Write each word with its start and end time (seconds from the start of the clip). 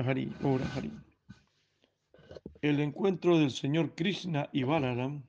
Hari. 0.00 0.32
El 2.62 2.80
encuentro 2.80 3.38
del 3.38 3.50
señor 3.50 3.94
Krishna 3.94 4.48
y 4.52 4.62
Balaram 4.62 5.22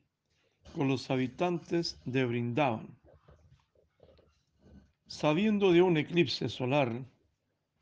con 0.74 0.88
los 0.88 1.12
habitantes 1.12 2.00
de 2.06 2.26
Brindavan. 2.26 2.88
Sabiendo 5.08 5.74
de 5.74 5.82
un 5.82 5.98
eclipse 5.98 6.48
solar, 6.48 7.04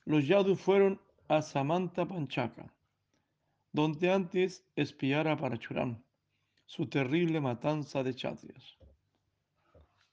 los 0.06 0.28
Yadu 0.28 0.56
fueron 0.56 1.00
a 1.28 1.44
Samanta 1.44 2.08
Panchaka, 2.08 2.74
donde 3.72 4.12
antes 4.12 4.66
espiara 4.76 5.38
para 5.38 5.60
Churam 5.60 6.02
su 6.66 6.88
terrible 6.88 7.40
matanza 7.40 8.04
de 8.04 8.16
chatrias. 8.16 8.78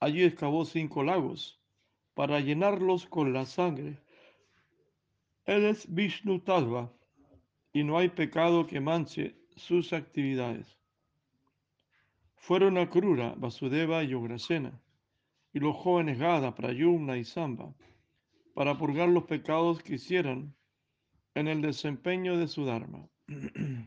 Allí 0.01 0.25
excavó 0.25 0.65
cinco 0.67 1.03
lagos 1.03 1.59
para 2.15 2.41
llenarlos 2.41 3.07
con 3.07 3.33
la 3.33 3.47
sangre. 3.47 3.99
Él 5.47 5.65
es 5.65 5.87
Vishnu 5.95 6.41
Tadva 6.41 6.93
y 7.73 7.85
no 7.85 7.97
hay 7.97 8.09
pecado 8.09 8.67
que 8.67 8.81
manche 8.81 9.37
sus 9.55 9.93
actividades. 9.93 10.77
Fueron 12.35 12.79
a 12.79 12.91
Krura, 12.91 13.33
Vasudeva 13.37 14.03
y 14.03 14.13
Ugrasena, 14.13 14.83
y 15.53 15.61
los 15.61 15.77
jóvenes 15.77 16.19
Gada, 16.19 16.53
Prayumna 16.55 17.17
y 17.17 17.25
Samba, 17.25 17.73
para 18.55 18.77
purgar 18.77 19.09
los 19.09 19.25
pecados 19.25 19.81
que 19.83 19.95
hicieran 19.95 20.53
en 21.35 21.47
el 21.47 21.63
desempeño 21.63 22.37
de 22.37 22.49
su 22.49 22.65
Dharma. 22.65 23.09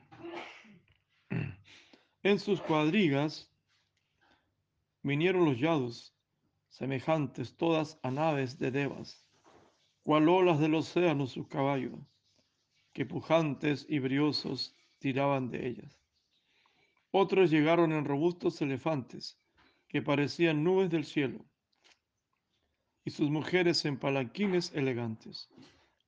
en 2.23 2.39
sus 2.39 2.61
cuadrigas 2.61 3.51
vinieron 5.03 5.43
los 5.43 5.59
yadus, 5.59 6.15
semejantes 6.69 7.57
todas 7.57 7.99
a 8.01 8.11
naves 8.11 8.57
de 8.59 8.71
devas, 8.71 9.28
cual 10.09 10.27
olas 10.27 10.59
del 10.59 10.73
océano 10.73 11.27
sus 11.27 11.47
caballos, 11.47 11.93
que 12.93 13.05
pujantes 13.05 13.85
y 13.87 13.99
briosos 13.99 14.75
tiraban 14.97 15.51
de 15.51 15.67
ellas. 15.67 16.01
Otros 17.11 17.51
llegaron 17.51 17.91
en 17.91 18.05
robustos 18.05 18.59
elefantes, 18.63 19.37
que 19.87 20.01
parecían 20.01 20.63
nubes 20.63 20.89
del 20.89 21.05
cielo, 21.05 21.45
y 23.05 23.11
sus 23.11 23.29
mujeres 23.29 23.85
en 23.85 23.99
palanquines 23.99 24.73
elegantes, 24.73 25.47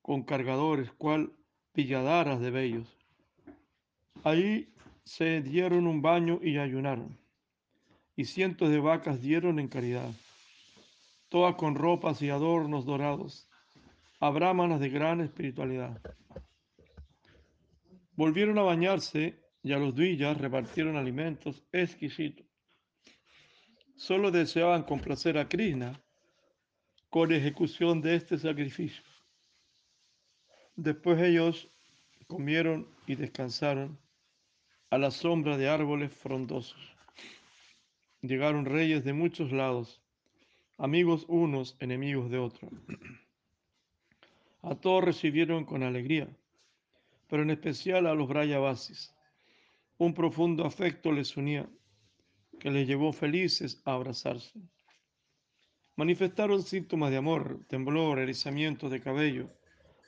con 0.01 0.23
cargadores 0.23 0.91
cual 0.93 1.31
pilladaras 1.71 2.39
de 2.39 2.49
bellos. 2.49 2.97
Allí 4.23 4.73
se 5.03 5.43
dieron 5.43 5.85
un 5.85 6.01
baño 6.01 6.39
y 6.41 6.57
ayunaron, 6.57 7.19
y 8.15 8.25
cientos 8.25 8.71
de 8.71 8.79
vacas 8.79 9.21
dieron 9.21 9.59
en 9.59 9.67
caridad, 9.67 10.11
todas 11.29 11.53
con 11.53 11.75
ropas 11.75 12.19
y 12.23 12.31
adornos 12.31 12.83
dorados, 12.85 13.47
abrámanas 14.21 14.79
de 14.79 14.89
gran 14.89 15.19
espiritualidad. 15.19 15.99
Volvieron 18.13 18.57
a 18.59 18.61
bañarse 18.61 19.43
y 19.63 19.73
a 19.73 19.79
los 19.79 19.95
duillas 19.95 20.37
repartieron 20.37 20.95
alimentos 20.95 21.63
exquisitos. 21.71 22.45
Solo 23.95 24.29
deseaban 24.29 24.83
complacer 24.83 25.39
a 25.39 25.49
Krishna 25.49 25.99
con 27.09 27.31
ejecución 27.31 27.99
de 28.01 28.15
este 28.15 28.37
sacrificio. 28.37 29.03
Después 30.75 31.19
ellos 31.19 31.67
comieron 32.27 32.87
y 33.07 33.15
descansaron 33.15 33.99
a 34.91 34.99
la 34.99 35.09
sombra 35.09 35.57
de 35.57 35.67
árboles 35.67 36.13
frondosos. 36.13 36.79
Llegaron 38.21 38.65
reyes 38.65 39.03
de 39.03 39.13
muchos 39.13 39.51
lados, 39.51 39.99
amigos 40.77 41.25
unos, 41.27 41.75
enemigos 41.79 42.29
de 42.29 42.37
otros. 42.37 42.71
A 44.63 44.75
todos 44.75 45.03
recibieron 45.03 45.65
con 45.65 45.81
alegría, 45.81 46.27
pero 47.27 47.41
en 47.43 47.49
especial 47.49 48.05
a 48.05 48.13
los 48.13 48.27
Brayavasis. 48.27 49.13
Un 49.97 50.13
profundo 50.13 50.65
afecto 50.65 51.11
les 51.11 51.35
unía, 51.35 51.67
que 52.59 52.69
les 52.69 52.87
llevó 52.87 53.11
felices 53.11 53.81
a 53.85 53.93
abrazarse. 53.93 54.59
Manifestaron 55.95 56.61
síntomas 56.61 57.09
de 57.11 57.17
amor, 57.17 57.65
temblor, 57.67 58.19
erizamiento 58.19 58.89
de 58.89 59.01
cabello. 59.01 59.49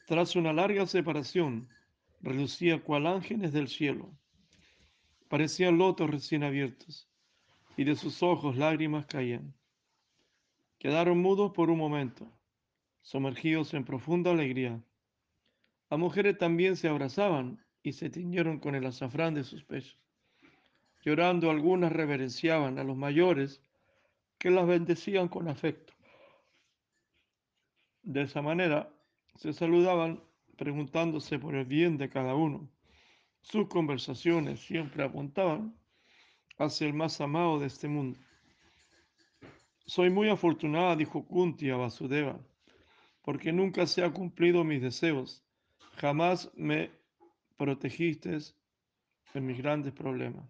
Tras 0.05 0.35
una 0.35 0.53
larga 0.53 0.85
separación, 0.85 1.67
relucía 2.21 2.81
cual 2.81 3.07
ángeles 3.07 3.53
del 3.53 3.67
cielo. 3.67 4.11
Parecían 5.29 5.77
lotos 5.77 6.09
recién 6.09 6.43
abiertos, 6.43 7.09
y 7.75 7.85
de 7.85 7.95
sus 7.95 8.21
ojos 8.21 8.55
lágrimas 8.55 9.07
caían. 9.07 9.55
Quedaron 10.77 11.19
mudos 11.19 11.53
por 11.53 11.69
un 11.69 11.79
momento, 11.79 12.31
sumergidos 13.03 13.73
en 13.73 13.85
profunda 13.85 14.31
alegría. 14.31 14.81
Las 15.89 15.99
mujeres 15.99 16.37
también 16.37 16.75
se 16.75 16.87
abrazaban 16.87 17.63
y 17.83 17.93
se 17.93 18.09
tiñeron 18.09 18.59
con 18.59 18.73
el 18.73 18.85
azafrán 18.85 19.35
de 19.35 19.43
sus 19.43 19.63
pechos. 19.63 19.99
Llorando 21.05 21.51
algunas 21.51 21.91
reverenciaban 21.91 22.79
a 22.79 22.83
los 22.83 22.97
mayores 22.97 23.61
que 24.39 24.49
las 24.49 24.65
bendecían 24.65 25.27
con 25.27 25.49
afecto. 25.49 25.93
De 28.01 28.23
esa 28.23 28.41
manera 28.41 28.89
se 29.35 29.53
saludaban 29.53 30.23
preguntándose 30.57 31.39
por 31.39 31.55
el 31.55 31.65
bien 31.65 31.97
de 31.97 32.09
cada 32.09 32.35
uno. 32.35 32.69
Sus 33.41 33.67
conversaciones 33.67 34.61
siempre 34.61 35.03
apuntaban 35.03 35.75
hacia 36.57 36.87
el 36.87 36.93
más 36.93 37.19
amado 37.19 37.59
de 37.59 37.67
este 37.67 37.89
mundo. 37.89 38.17
Soy 39.85 40.09
muy 40.09 40.29
afortunada, 40.29 40.95
dijo 40.95 41.25
Kunti 41.25 41.69
a 41.69 41.75
Vasudeva, 41.75 42.39
porque 43.23 43.51
nunca 43.51 43.87
se 43.87 44.03
han 44.03 44.11
cumplido 44.11 44.63
mis 44.63 44.81
deseos. 44.81 45.43
Jamás 45.95 46.51
me 46.55 46.91
protegiste 47.57 48.37
en 49.33 49.45
mis 49.45 49.57
grandes 49.57 49.93
problemas. 49.93 50.45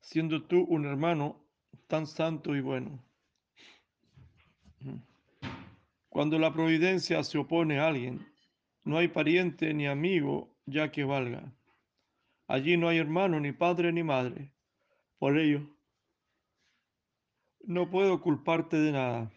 Siendo 0.00 0.42
tú 0.44 0.64
un 0.64 0.86
hermano 0.86 1.36
tan 1.86 2.06
santo 2.06 2.56
y 2.56 2.60
bueno. 2.60 3.02
Cuando 6.08 6.38
la 6.38 6.52
providencia 6.52 7.22
se 7.22 7.38
opone 7.38 7.78
a 7.78 7.88
alguien, 7.88 8.26
no 8.84 8.98
hay 8.98 9.08
pariente 9.08 9.72
ni 9.74 9.86
amigo 9.86 10.54
ya 10.66 10.90
que 10.90 11.04
valga. 11.04 11.52
Allí 12.48 12.76
no 12.76 12.88
hay 12.88 12.98
hermano, 12.98 13.40
ni 13.40 13.52
padre, 13.52 13.92
ni 13.92 14.02
madre. 14.02 14.52
Por 15.18 15.38
ello, 15.38 15.66
no 17.60 17.88
puedo 17.90 18.20
culparte 18.20 18.76
de 18.76 18.92
nada. 18.92 19.32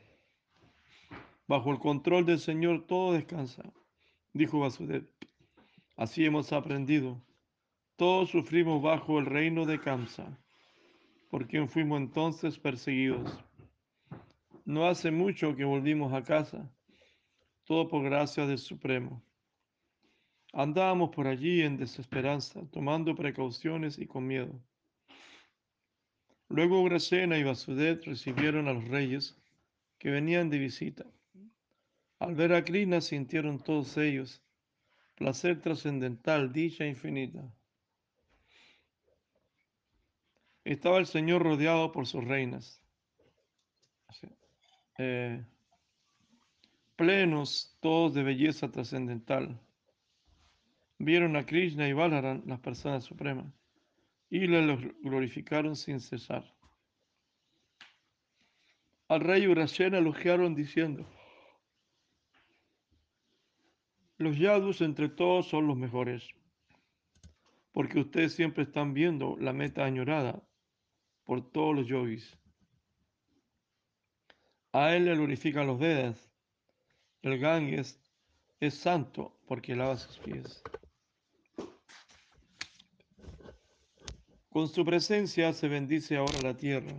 Bajo 1.48 1.72
el 1.72 1.80
control 1.80 2.26
del 2.26 2.40
Señor 2.40 2.88
todo 2.88 3.14
descansa, 3.14 3.72
dijo 4.34 4.60
Vasudev. 4.60 5.08
Así 5.96 6.26
hemos 6.26 6.52
aprendido. 6.52 7.22
Todos 7.96 8.30
sufrimos 8.32 8.82
bajo 8.82 9.20
el 9.20 9.28
reino 9.28 9.66
de 9.66 9.80
Kamsa, 9.80 10.38
por 11.30 11.48
quien 11.48 11.70
fuimos 11.70 12.00
entonces 12.00 12.58
perseguidos. 12.58 13.40
No 14.66 14.88
hace 14.88 15.12
mucho 15.12 15.56
que 15.56 15.64
volvimos 15.64 16.12
a 16.14 16.24
casa, 16.24 16.70
todo 17.64 17.88
por 17.88 18.04
gracia 18.04 18.48
del 18.48 18.58
Supremo. 18.58 19.24
Andábamos 20.52 21.12
por 21.12 21.28
allí 21.28 21.62
en 21.62 21.78
desesperanza, 21.78 22.62
tomando 22.72 23.14
precauciones 23.14 24.00
y 24.00 24.08
con 24.08 24.26
miedo. 24.26 24.60
Luego 26.50 26.84
Gracena 26.84 27.38
y 27.38 27.44
Basudet 27.44 28.04
recibieron 28.04 28.68
a 28.68 28.74
los 28.74 28.88
reyes 28.88 29.38
que 30.00 30.10
venían 30.10 30.50
de 30.50 30.58
visita. 30.58 31.06
Al 32.20 32.36
ver 32.36 32.54
a 32.54 32.64
Krishna 32.64 33.02
sintieron 33.02 33.60
todos 33.60 33.98
ellos 33.98 34.42
placer 35.16 35.62
trascendental, 35.62 36.52
dicha 36.52 36.86
infinita. 36.86 37.42
Estaba 40.64 40.98
el 40.98 41.06
Señor 41.06 41.44
rodeado 41.44 41.92
por 41.92 42.08
sus 42.08 42.24
reinas, 42.24 42.82
eh, 44.98 45.46
plenos 46.96 47.78
todos 47.82 48.14
de 48.14 48.24
belleza 48.24 48.72
trascendental 48.72 49.60
vieron 50.98 51.36
a 51.36 51.46
Krishna 51.46 51.88
y 51.88 51.94
Balaram, 51.94 52.44
las 52.46 52.60
personas 52.60 53.04
supremas, 53.04 53.52
y 54.30 54.48
le 54.48 54.94
glorificaron 55.02 55.76
sin 55.76 56.00
cesar. 56.00 56.44
Al 59.08 59.22
rey 59.22 59.48
Urashena 59.48 60.00
elogiaron 60.00 60.56
diciendo, 60.56 61.06
los 64.18 64.38
yadus 64.38 64.82
entre 64.82 65.10
todos 65.10 65.48
son 65.48 65.68
los 65.68 65.78
mejores, 65.78 66.28
porque 67.72 68.00
ustedes 68.00 68.34
siempre 68.34 68.64
están 68.64 68.94
viendo 68.94 69.36
la 69.40 69.52
meta 69.52 69.84
añorada 69.84 70.42
por 71.26 71.52
todos 71.52 71.76
los 71.76 71.88
yogis. 71.88 72.38
A 74.72 74.96
él 74.96 75.06
le 75.06 75.16
glorifican 75.16 75.68
los 75.68 75.80
Vedas. 75.80 76.30
El 77.22 77.40
Ganges 77.40 78.00
es 78.60 78.76
santo 78.76 79.40
porque 79.48 79.76
lava 79.76 79.98
sus 79.98 80.18
pies. 80.20 80.62
Con 84.50 84.70
su 84.70 84.86
presencia 84.86 85.52
se 85.52 85.68
bendice 85.68 86.16
ahora 86.16 86.42
la 86.42 86.56
tierra. 86.56 86.94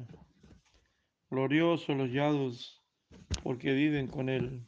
Gloriosos 1.31 1.97
los 1.97 2.13
yados, 2.13 2.83
porque 3.43 3.73
viven 3.73 4.09
con 4.09 4.29
él. 4.29 4.67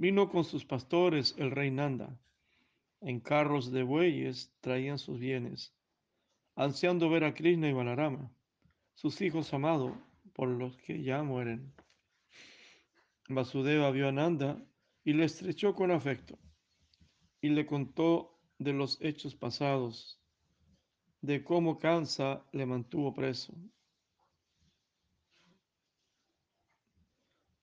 Vino 0.00 0.30
con 0.30 0.44
sus 0.44 0.64
pastores 0.64 1.34
el 1.36 1.50
rey 1.50 1.70
Nanda. 1.70 2.18
En 3.02 3.20
carros 3.20 3.70
de 3.70 3.82
bueyes 3.82 4.50
traían 4.62 4.98
sus 4.98 5.18
bienes, 5.18 5.74
ansiando 6.56 7.10
ver 7.10 7.22
a 7.24 7.34
Krishna 7.34 7.68
y 7.68 7.74
Balarama, 7.74 8.32
sus 8.94 9.20
hijos 9.20 9.52
amados, 9.52 9.92
por 10.32 10.48
los 10.48 10.74
que 10.78 11.02
ya 11.02 11.22
mueren. 11.22 11.74
Vasudeva 13.28 13.90
vio 13.90 14.08
a 14.08 14.12
Nanda 14.12 14.66
y 15.04 15.12
le 15.12 15.26
estrechó 15.26 15.74
con 15.74 15.90
afecto 15.90 16.38
y 17.42 17.50
le 17.50 17.66
contó 17.66 18.40
de 18.58 18.72
los 18.72 18.98
hechos 19.02 19.34
pasados, 19.34 20.18
de 21.20 21.44
cómo 21.44 21.78
Kansa 21.78 22.42
le 22.52 22.64
mantuvo 22.64 23.12
preso 23.12 23.52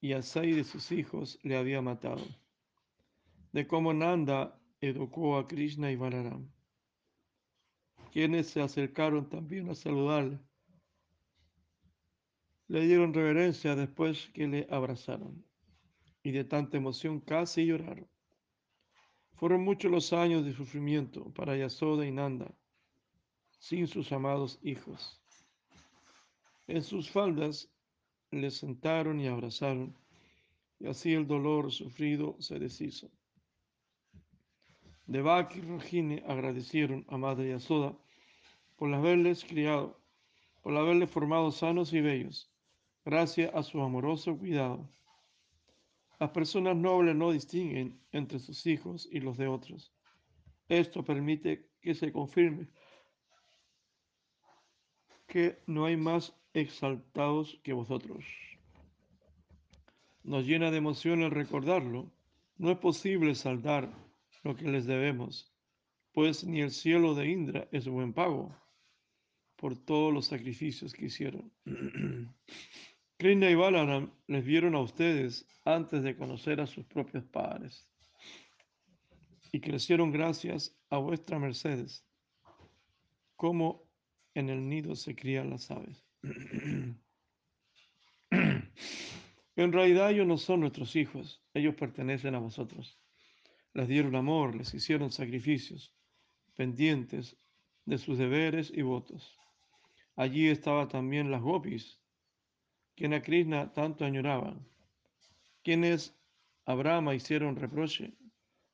y 0.00 0.12
a 0.12 0.22
seis 0.22 0.56
de 0.56 0.64
sus 0.64 0.92
hijos 0.92 1.38
le 1.42 1.56
había 1.56 1.82
matado, 1.82 2.24
de 3.52 3.66
cómo 3.66 3.92
Nanda 3.92 4.60
educó 4.80 5.36
a 5.36 5.48
Krishna 5.48 5.90
y 5.90 5.96
Balaram, 5.96 6.48
quienes 8.12 8.48
se 8.48 8.60
acercaron 8.60 9.28
también 9.28 9.68
a 9.68 9.74
saludarle. 9.74 10.38
Le 12.68 12.82
dieron 12.86 13.14
reverencia 13.14 13.74
después 13.74 14.28
que 14.34 14.46
le 14.46 14.66
abrazaron, 14.70 15.44
y 16.22 16.30
de 16.32 16.44
tanta 16.44 16.76
emoción 16.76 17.20
casi 17.20 17.66
lloraron. 17.66 18.08
Fueron 19.34 19.62
muchos 19.62 19.90
los 19.90 20.12
años 20.12 20.44
de 20.44 20.52
sufrimiento 20.52 21.32
para 21.32 21.56
Yasoda 21.56 22.04
y 22.06 22.10
Nanda, 22.10 22.54
sin 23.58 23.86
sus 23.86 24.12
amados 24.12 24.58
hijos. 24.62 25.22
En 26.66 26.82
sus 26.82 27.10
faldas 27.10 27.70
le 28.30 28.50
sentaron 28.50 29.20
y 29.20 29.26
abrazaron, 29.26 29.96
y 30.78 30.86
así 30.86 31.14
el 31.14 31.26
dolor 31.26 31.72
sufrido 31.72 32.36
se 32.40 32.58
deshizo. 32.58 33.10
Devaki 35.06 35.60
y 35.60 35.62
Rohini 35.62 36.22
agradecieron 36.26 37.06
a 37.08 37.16
Madre 37.16 37.48
Yasoda 37.48 37.96
por 38.76 38.92
haberles 38.92 39.44
criado, 39.44 39.98
por 40.62 40.76
haberles 40.76 41.10
formado 41.10 41.50
sanos 41.50 41.92
y 41.92 42.00
bellos, 42.00 42.50
gracias 43.04 43.54
a 43.54 43.62
su 43.62 43.80
amoroso 43.80 44.36
cuidado. 44.36 44.88
Las 46.20 46.30
personas 46.30 46.76
nobles 46.76 47.14
no 47.14 47.32
distinguen 47.32 48.00
entre 48.12 48.38
sus 48.38 48.66
hijos 48.66 49.08
y 49.10 49.20
los 49.20 49.38
de 49.38 49.48
otros. 49.48 49.94
Esto 50.68 51.02
permite 51.04 51.70
que 51.80 51.94
se 51.94 52.12
confirme 52.12 52.68
que 55.26 55.62
no 55.66 55.84
hay 55.84 55.96
más 55.96 56.34
exaltados 56.60 57.60
que 57.62 57.72
vosotros. 57.72 58.24
Nos 60.22 60.46
llena 60.46 60.70
de 60.70 60.78
emoción 60.78 61.22
el 61.22 61.30
recordarlo. 61.30 62.10
No 62.56 62.70
es 62.70 62.78
posible 62.78 63.34
saldar 63.34 63.92
lo 64.42 64.56
que 64.56 64.68
les 64.68 64.86
debemos, 64.86 65.52
pues 66.12 66.44
ni 66.44 66.60
el 66.60 66.70
cielo 66.70 67.14
de 67.14 67.28
Indra 67.28 67.68
es 67.72 67.88
buen 67.88 68.12
pago 68.12 68.54
por 69.56 69.76
todos 69.76 70.12
los 70.12 70.26
sacrificios 70.26 70.92
que 70.92 71.06
hicieron. 71.06 71.52
Krishna 73.18 73.50
y 73.50 73.54
Balaram 73.54 74.12
les 74.28 74.44
vieron 74.44 74.74
a 74.76 74.80
ustedes 74.80 75.46
antes 75.64 76.02
de 76.02 76.16
conocer 76.16 76.60
a 76.60 76.66
sus 76.66 76.86
propios 76.86 77.24
padres 77.24 77.88
y 79.50 79.60
crecieron 79.60 80.12
gracias 80.12 80.76
a 80.90 80.98
vuestra 80.98 81.38
mercedes, 81.38 82.06
como 83.36 83.82
en 84.34 84.50
el 84.50 84.68
nido 84.68 84.94
se 84.94 85.16
crían 85.16 85.50
las 85.50 85.70
aves. 85.70 86.07
en 88.30 89.72
realidad 89.72 90.10
ellos 90.10 90.26
no 90.26 90.36
son 90.36 90.60
nuestros 90.60 90.96
hijos, 90.96 91.42
ellos 91.54 91.74
pertenecen 91.74 92.34
a 92.34 92.40
vosotros. 92.40 92.98
Les 93.74 93.86
dieron 93.86 94.16
amor, 94.16 94.56
les 94.56 94.74
hicieron 94.74 95.12
sacrificios, 95.12 95.94
pendientes 96.56 97.36
de 97.84 97.98
sus 97.98 98.18
deberes 98.18 98.72
y 98.74 98.82
votos. 98.82 99.38
Allí 100.16 100.48
estaba 100.48 100.88
también 100.88 101.30
las 101.30 101.42
gopis, 101.42 102.00
quien 102.96 103.14
a 103.14 103.22
Krishna 103.22 103.72
tanto 103.72 104.04
añoraban, 104.04 104.66
quienes 105.62 106.18
a 106.64 106.74
Brahma 106.74 107.14
hicieron 107.14 107.54
reproche 107.54 108.14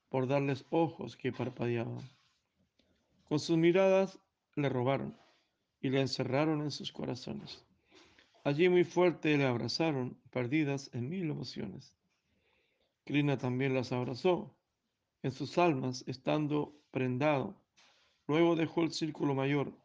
por 0.08 0.26
darles 0.26 0.64
ojos 0.70 1.16
que 1.16 1.32
parpadeaban. 1.32 2.08
Con 3.24 3.38
sus 3.38 3.58
miradas 3.58 4.18
le 4.56 4.68
robaron 4.68 5.23
y 5.84 5.90
le 5.90 6.00
encerraron 6.00 6.62
en 6.62 6.70
sus 6.70 6.90
corazones. 6.90 7.62
Allí 8.42 8.70
muy 8.70 8.84
fuerte 8.84 9.36
le 9.36 9.44
abrazaron, 9.44 10.18
perdidas 10.30 10.88
en 10.94 11.10
mil 11.10 11.28
emociones. 11.28 11.94
Krishna 13.04 13.36
también 13.36 13.74
las 13.74 13.92
abrazó 13.92 14.56
en 15.22 15.30
sus 15.30 15.58
almas, 15.58 16.02
estando 16.06 16.74
prendado. 16.90 17.60
Luego 18.26 18.56
dejó 18.56 18.82
el 18.82 18.92
círculo 18.92 19.34
mayor 19.34 19.78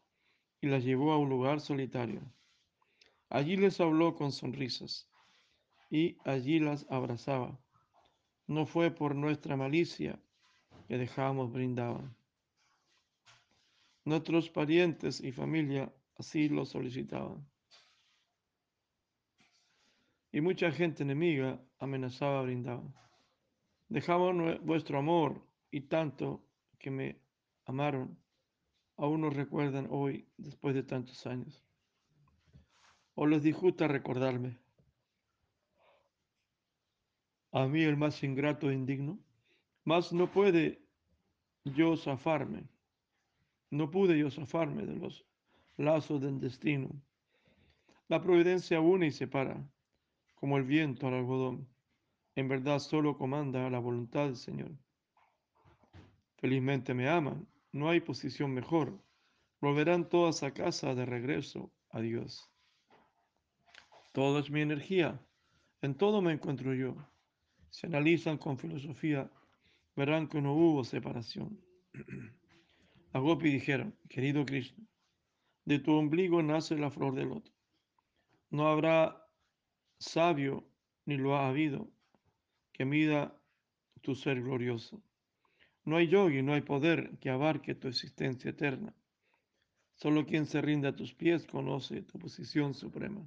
y 0.62 0.68
las 0.68 0.84
llevó 0.84 1.12
a 1.12 1.18
un 1.18 1.28
lugar 1.28 1.60
solitario. 1.60 2.22
Allí 3.28 3.58
les 3.58 3.78
habló 3.78 4.14
con 4.14 4.32
sonrisas 4.32 5.06
y 5.90 6.16
allí 6.24 6.60
las 6.60 6.86
abrazaba. 6.88 7.60
No 8.46 8.64
fue 8.64 8.90
por 8.90 9.14
nuestra 9.14 9.54
malicia 9.54 10.18
que 10.88 10.96
dejamos 10.96 11.52
brindaban. 11.52 12.16
Nuestros 14.04 14.48
parientes 14.48 15.20
y 15.20 15.30
familia 15.30 15.92
así 16.16 16.48
lo 16.48 16.64
solicitaban. 16.64 17.46
Y 20.32 20.40
mucha 20.40 20.70
gente 20.70 21.02
enemiga 21.02 21.60
amenazaba 21.78 22.42
brindaban. 22.42 22.94
Dejamos 23.88 24.60
vuestro 24.64 24.98
amor 24.98 25.44
y 25.70 25.82
tanto 25.82 26.42
que 26.78 26.90
me 26.90 27.20
amaron, 27.66 28.18
aún 28.96 29.20
nos 29.20 29.34
recuerdan 29.34 29.86
hoy 29.90 30.26
después 30.38 30.74
de 30.74 30.82
tantos 30.82 31.26
años. 31.26 31.62
O 33.14 33.26
les 33.26 33.42
disgusta 33.42 33.86
recordarme. 33.86 34.58
A 37.52 37.66
mí 37.66 37.82
el 37.82 37.96
más 37.96 38.22
ingrato 38.22 38.70
e 38.70 38.74
indigno, 38.74 39.18
mas 39.84 40.12
no 40.12 40.30
puede 40.30 40.80
yo 41.64 41.96
zafarme 41.96 42.68
no 43.70 43.90
pude 43.90 44.18
yo 44.18 44.30
zafarme 44.30 44.84
de 44.84 44.96
los 44.96 45.24
lazos 45.76 46.20
del 46.20 46.40
destino. 46.40 46.90
La 48.08 48.20
providencia 48.20 48.80
une 48.80 49.06
y 49.06 49.10
separa, 49.12 49.64
como 50.34 50.56
el 50.56 50.64
viento 50.64 51.06
al 51.06 51.14
algodón. 51.14 51.68
En 52.34 52.48
verdad 52.48 52.80
solo 52.80 53.16
comanda 53.16 53.70
la 53.70 53.78
voluntad 53.78 54.26
del 54.26 54.36
Señor. 54.36 54.72
Felizmente 56.38 56.94
me 56.94 57.08
aman, 57.08 57.46
no 57.72 57.88
hay 57.88 58.00
posición 58.00 58.52
mejor. 58.52 59.00
Volverán 59.60 60.08
todas 60.08 60.42
a 60.42 60.52
casa 60.52 60.94
de 60.94 61.06
regreso 61.06 61.72
a 61.90 62.00
Dios. 62.00 62.50
Todo 64.12 64.40
es 64.40 64.50
mi 64.50 64.62
energía, 64.62 65.20
en 65.82 65.94
todo 65.94 66.20
me 66.20 66.32
encuentro 66.32 66.74
yo. 66.74 66.96
Si 67.70 67.86
analizan 67.86 68.38
con 68.38 68.58
filosofía, 68.58 69.30
verán 69.94 70.26
que 70.28 70.40
no 70.40 70.54
hubo 70.54 70.82
separación. 70.82 71.60
Gopi 73.18 73.50
dijeron, 73.50 73.96
querido 74.08 74.44
Krishna, 74.44 74.84
de 75.64 75.78
tu 75.78 75.92
ombligo 75.92 76.42
nace 76.42 76.76
la 76.76 76.90
flor 76.90 77.14
del 77.14 77.28
loto. 77.28 77.50
No 78.50 78.68
habrá 78.68 79.26
sabio, 79.98 80.64
ni 81.06 81.16
lo 81.16 81.36
ha 81.36 81.48
habido, 81.48 81.88
que 82.72 82.84
mida 82.84 83.36
tu 84.00 84.14
ser 84.14 84.40
glorioso. 84.40 85.02
No 85.84 85.96
hay 85.96 86.08
yogi, 86.08 86.42
no 86.42 86.52
hay 86.54 86.60
poder 86.60 87.18
que 87.18 87.30
abarque 87.30 87.74
tu 87.74 87.88
existencia 87.88 88.50
eterna. 88.50 88.94
Solo 89.94 90.24
quien 90.24 90.46
se 90.46 90.62
rinde 90.62 90.88
a 90.88 90.96
tus 90.96 91.14
pies 91.14 91.46
conoce 91.46 92.02
tu 92.02 92.18
posición 92.18 92.74
suprema. 92.74 93.26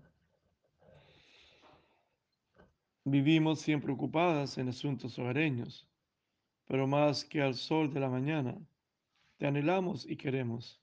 Vivimos 3.05 3.59
siempre 3.59 3.91
ocupadas 3.91 4.57
en 4.57 4.69
asuntos 4.69 5.19
hogareños, 5.19 5.87
pero 6.65 6.87
más 6.87 7.25
que 7.25 7.41
al 7.41 7.55
sol 7.55 7.93
de 7.93 7.99
la 7.99 8.09
mañana, 8.09 8.57
te 9.37 9.47
anhelamos 9.47 10.05
y 10.05 10.15
queremos. 10.17 10.81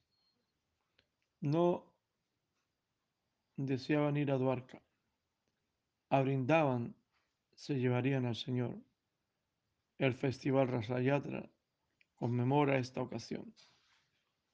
No 1.40 1.90
deseaban 3.56 4.16
ir 4.16 4.30
a 4.30 4.38
Duarca. 4.38 4.82
A 6.10 6.24
se 7.54 7.74
llevarían 7.74 8.26
al 8.26 8.36
Señor. 8.36 8.76
El 9.98 10.14
Festival 10.14 10.68
Rasayatra 10.68 11.48
conmemora 12.16 12.78
esta 12.78 13.00
ocasión. 13.00 13.54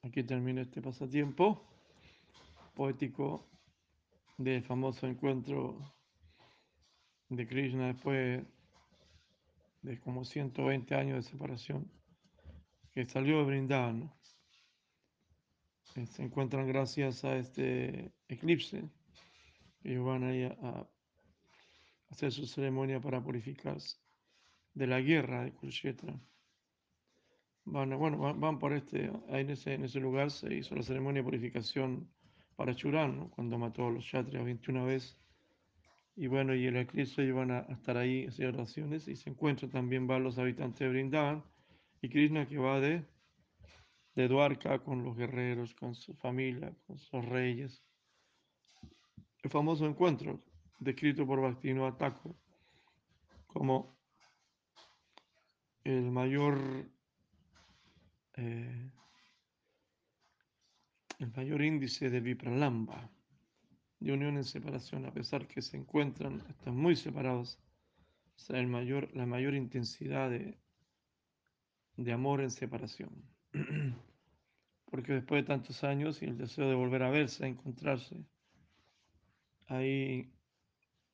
Aquí 0.02 0.22
termina 0.22 0.62
este 0.62 0.82
pasatiempo 0.82 1.64
poético 2.74 3.48
del 4.36 4.62
famoso 4.62 5.06
encuentro 5.06 5.94
de 7.28 7.46
Krishna 7.46 7.88
después 7.88 8.44
de 9.82 10.00
como 10.00 10.24
120 10.24 10.94
años 10.94 11.24
de 11.24 11.30
separación 11.30 11.95
que 12.96 13.04
salió 13.04 13.40
de 13.40 13.44
Brindavan. 13.44 14.10
Eh, 15.96 16.06
se 16.06 16.22
encuentran 16.22 16.66
gracias 16.66 17.26
a 17.26 17.36
este 17.36 18.10
eclipse. 18.26 18.88
Ellos 19.84 20.06
van 20.06 20.24
a, 20.24 20.30
a 20.66 20.88
hacer 22.08 22.32
su 22.32 22.46
ceremonia 22.46 22.98
para 22.98 23.22
purificarse. 23.22 23.98
de 24.72 24.86
la 24.86 25.02
guerra 25.02 25.44
de 25.44 25.52
Kurukshetra. 25.52 26.18
Van, 27.66 27.98
bueno, 27.98 28.34
van, 28.34 28.58
por 28.58 28.72
este, 28.72 29.10
ahí 29.28 29.42
en 29.42 29.50
ese, 29.50 29.74
en 29.74 29.84
ese 29.84 30.00
lugar 30.00 30.30
se 30.30 30.54
hizo 30.54 30.74
la 30.74 30.82
ceremonia 30.82 31.20
de 31.20 31.24
purificación 31.24 32.10
para 32.56 32.74
Churán, 32.74 33.28
cuando 33.28 33.58
mató 33.58 33.88
a 33.88 33.90
los 33.90 34.04
Kshatriyas 34.06 34.42
21 34.42 34.86
veces. 34.86 35.20
Y 36.14 36.28
bueno, 36.28 36.54
y 36.54 36.64
el 36.64 36.76
eclipse 36.78 37.22
iban 37.22 37.50
a, 37.50 37.58
a 37.58 37.72
estar 37.72 37.98
ahí, 37.98 38.24
hacer 38.24 38.54
oraciones, 38.54 39.06
y 39.06 39.16
se 39.16 39.28
encuentran 39.28 39.70
también 39.70 40.06
van 40.06 40.24
los 40.24 40.38
habitantes 40.38 40.78
de 40.78 40.88
Brindavan, 40.88 41.44
y 42.02 42.08
Krishna 42.08 42.46
que 42.46 42.58
va 42.58 42.80
de, 42.80 43.04
de 44.14 44.28
Dwarka 44.28 44.78
con 44.80 45.04
los 45.04 45.16
guerreros, 45.16 45.74
con 45.74 45.94
su 45.94 46.14
familia, 46.14 46.74
con 46.86 46.98
sus 46.98 47.24
reyes. 47.24 47.82
El 49.42 49.50
famoso 49.50 49.86
encuentro, 49.86 50.42
descrito 50.78 51.26
por 51.26 51.40
Bhaktivinoda 51.40 51.96
Thakur 51.96 52.34
como 53.46 53.96
el 55.84 56.10
mayor, 56.10 56.58
eh, 58.34 58.90
el 61.18 61.32
mayor 61.32 61.62
índice 61.62 62.10
de 62.10 62.20
Vipralamba, 62.20 63.08
de 64.00 64.12
unión 64.12 64.36
en 64.36 64.44
separación, 64.44 65.06
a 65.06 65.12
pesar 65.12 65.46
que 65.46 65.62
se 65.62 65.76
encuentran, 65.76 66.44
están 66.50 66.76
muy 66.76 66.96
separados, 66.96 67.58
o 68.34 68.38
sea, 68.38 68.58
el 68.60 68.66
mayor, 68.66 69.08
la 69.14 69.24
mayor 69.24 69.54
intensidad 69.54 70.28
de, 70.28 70.58
de 71.96 72.12
amor 72.12 72.40
en 72.40 72.50
separación. 72.50 73.10
Porque 74.90 75.14
después 75.14 75.42
de 75.42 75.46
tantos 75.46 75.82
años 75.84 76.22
y 76.22 76.26
el 76.26 76.38
deseo 76.38 76.68
de 76.68 76.74
volver 76.74 77.02
a 77.02 77.10
verse, 77.10 77.44
a 77.44 77.48
encontrarse, 77.48 78.24
ahí 79.66 80.32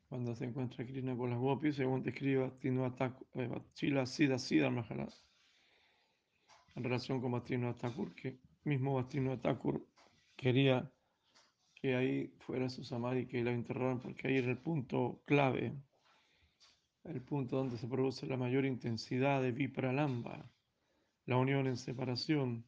cuando 0.09 0.35
se 0.35 0.45
encuentra 0.45 0.85
Krishna 0.85 1.17
con 1.17 1.31
las 1.31 1.39
gopis, 1.39 1.77
según 1.77 2.03
describe 2.03 2.53
eh, 2.63 3.63
Chila 3.75 4.05
Siddha 4.05 4.39
Siddha 4.39 4.69
Maharaj, 4.69 5.15
en 6.75 6.85
relación 6.85 7.21
con 7.21 7.33
Bhaktivinoda 7.33 7.79
Thakur, 7.79 8.15
que 8.15 8.39
mismo 8.65 8.95
Bhaktivinoda 8.95 9.41
Thakur 9.41 9.87
quería 10.37 10.93
que 11.75 11.97
ahí 11.97 12.35
fuera 12.41 12.69
su 12.69 12.85
samadhi, 12.85 13.27
que 13.27 13.43
la 13.43 13.53
enterraran, 13.53 14.01
porque 14.01 14.29
ahí 14.29 14.37
era 14.37 14.51
el 14.51 14.59
punto 14.59 15.23
clave, 15.25 15.73
el 17.05 17.23
punto 17.23 17.57
donde 17.57 17.79
se 17.79 17.89
produce 17.89 18.27
la 18.27 18.37
mayor 18.37 18.65
intensidad 18.67 19.43
de 19.43 19.51
Vipralamba, 19.51 20.52
la 21.27 21.37
unión 21.37 21.67
en 21.67 21.77
separación, 21.77 22.65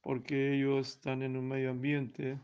porque 0.00 0.54
ellos 0.54 0.88
están 0.88 1.22
en 1.22 1.36
un 1.36 1.48
medio 1.48 1.70
ambiente, 1.70 2.40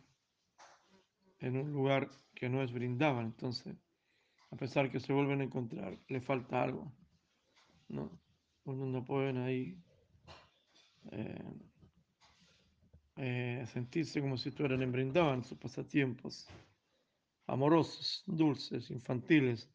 en 1.38 1.56
un 1.56 1.72
lugar 1.72 2.10
que 2.34 2.48
no 2.48 2.62
es 2.62 2.72
brindaban, 2.72 3.26
entonces, 3.26 3.76
a 4.50 4.56
pesar 4.56 4.90
que 4.90 5.00
se 5.00 5.12
vuelven 5.12 5.40
a 5.40 5.44
encontrar, 5.44 5.98
le 6.08 6.20
falta 6.20 6.62
algo, 6.62 6.92
¿no? 7.88 8.20
Uno 8.64 8.86
no 8.86 9.04
pueden 9.04 9.38
ahí 9.38 9.76
eh, 11.10 11.60
eh, 13.16 13.64
sentirse 13.72 14.20
como 14.20 14.36
si 14.36 14.50
estuvieran 14.50 14.82
en 14.82 14.92
brindaban 14.92 15.44
sus 15.44 15.58
pasatiempos 15.58 16.48
amorosos, 17.46 18.22
dulces, 18.26 18.90
infantiles, 18.90 19.68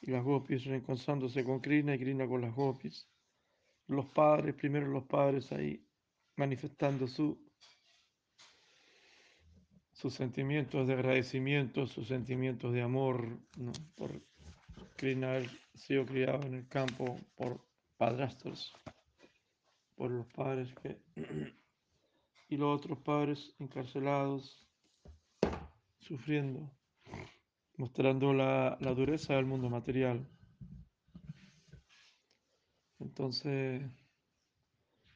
y 0.00 0.10
las 0.10 0.24
gopis 0.24 0.64
reencontrándose 0.64 1.44
con 1.44 1.60
Krishna 1.60 1.94
y 1.94 1.98
Krishna 1.98 2.26
con 2.26 2.40
las 2.40 2.54
gopis. 2.54 3.06
Los 3.90 4.06
padres, 4.06 4.54
primero 4.54 4.86
los 4.86 5.02
padres 5.02 5.50
ahí 5.50 5.84
manifestando 6.36 7.08
su, 7.08 7.36
sus 9.92 10.14
sentimientos 10.14 10.86
de 10.86 10.94
agradecimiento, 10.94 11.88
sus 11.88 12.06
sentimientos 12.06 12.72
de 12.72 12.82
amor 12.82 13.26
¿no? 13.58 13.72
por 13.96 14.12
haber 15.02 15.50
sido 15.74 16.06
criado 16.06 16.46
en 16.46 16.54
el 16.54 16.68
campo 16.68 17.16
por 17.34 17.66
padrastros, 17.96 18.72
por 19.96 20.12
los 20.12 20.26
padres 20.28 20.72
que 20.82 21.00
y 22.48 22.56
los 22.56 22.78
otros 22.78 22.98
padres 23.00 23.56
encarcelados, 23.58 24.68
sufriendo, 25.98 26.70
mostrando 27.76 28.32
la, 28.32 28.78
la 28.80 28.94
dureza 28.94 29.34
del 29.34 29.46
mundo 29.46 29.68
material. 29.68 30.24
Entonces, 33.10 33.82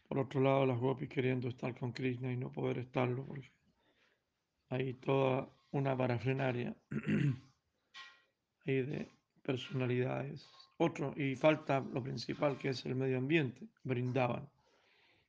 por 0.09 0.19
otro 0.19 0.41
lado, 0.41 0.67
las 0.67 0.81
gopis 0.81 1.09
queriendo 1.09 1.47
estar 1.47 1.79
con 1.79 1.93
Krishna 1.93 2.33
y 2.33 2.37
no 2.37 2.51
poder 2.51 2.79
estarlo, 2.79 3.25
porque 3.25 3.49
hay 4.69 4.95
toda 4.95 5.49
una 5.71 5.97
parafrenaria 5.97 6.75
ahí 8.67 8.83
de 8.83 9.09
personalidades. 9.43 10.51
Otro, 10.77 11.15
y 11.17 11.37
falta 11.37 11.79
lo 11.79 12.03
principal 12.03 12.59
que 12.59 12.71
es 12.71 12.85
el 12.85 12.97
medio 12.97 13.17
ambiente, 13.17 13.69
brindaban. 13.85 14.51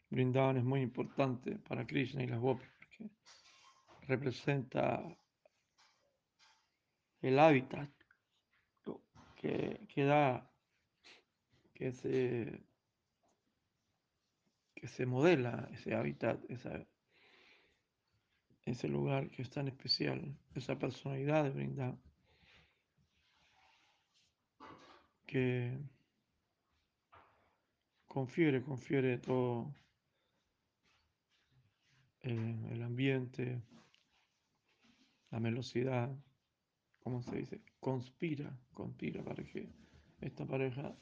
Brindaban 0.09 0.57
es 0.57 0.63
muy 0.63 0.81
importante 0.81 1.59
para 1.69 1.85
Krishna 1.85 2.23
y 2.23 2.27
las 2.27 2.39
gopis, 2.39 2.67
porque 2.79 3.11
representa 4.07 5.03
el 7.21 7.37
hábitat 7.37 7.91
que, 9.35 9.85
que 9.87 10.03
da, 10.03 10.49
que 11.75 11.91
se, 11.91 12.63
que 14.73 14.87
se 14.87 15.05
modela 15.05 15.69
ese 15.73 15.93
hábitat, 15.93 16.39
ese 18.65 18.87
lugar 18.87 19.29
que 19.29 19.41
es 19.41 19.49
tan 19.49 19.67
especial, 19.67 20.35
esa 20.55 20.79
personalidad 20.79 21.43
de 21.43 21.49
Brindavan, 21.51 22.01
que 25.27 25.77
confiere, 28.07 28.63
confiere 28.63 29.17
todo 29.17 29.75
eh, 32.21 32.69
el 32.71 32.81
ambiente, 32.81 33.61
la 35.29 35.39
velocidad, 35.39 36.15
¿cómo 36.99 37.21
se 37.21 37.35
dice? 37.35 37.61
Conspira, 37.81 38.57
conspira 38.73 39.21
para 39.23 39.43
que 39.43 39.69
esta 40.21 40.45
pareja 40.45 40.95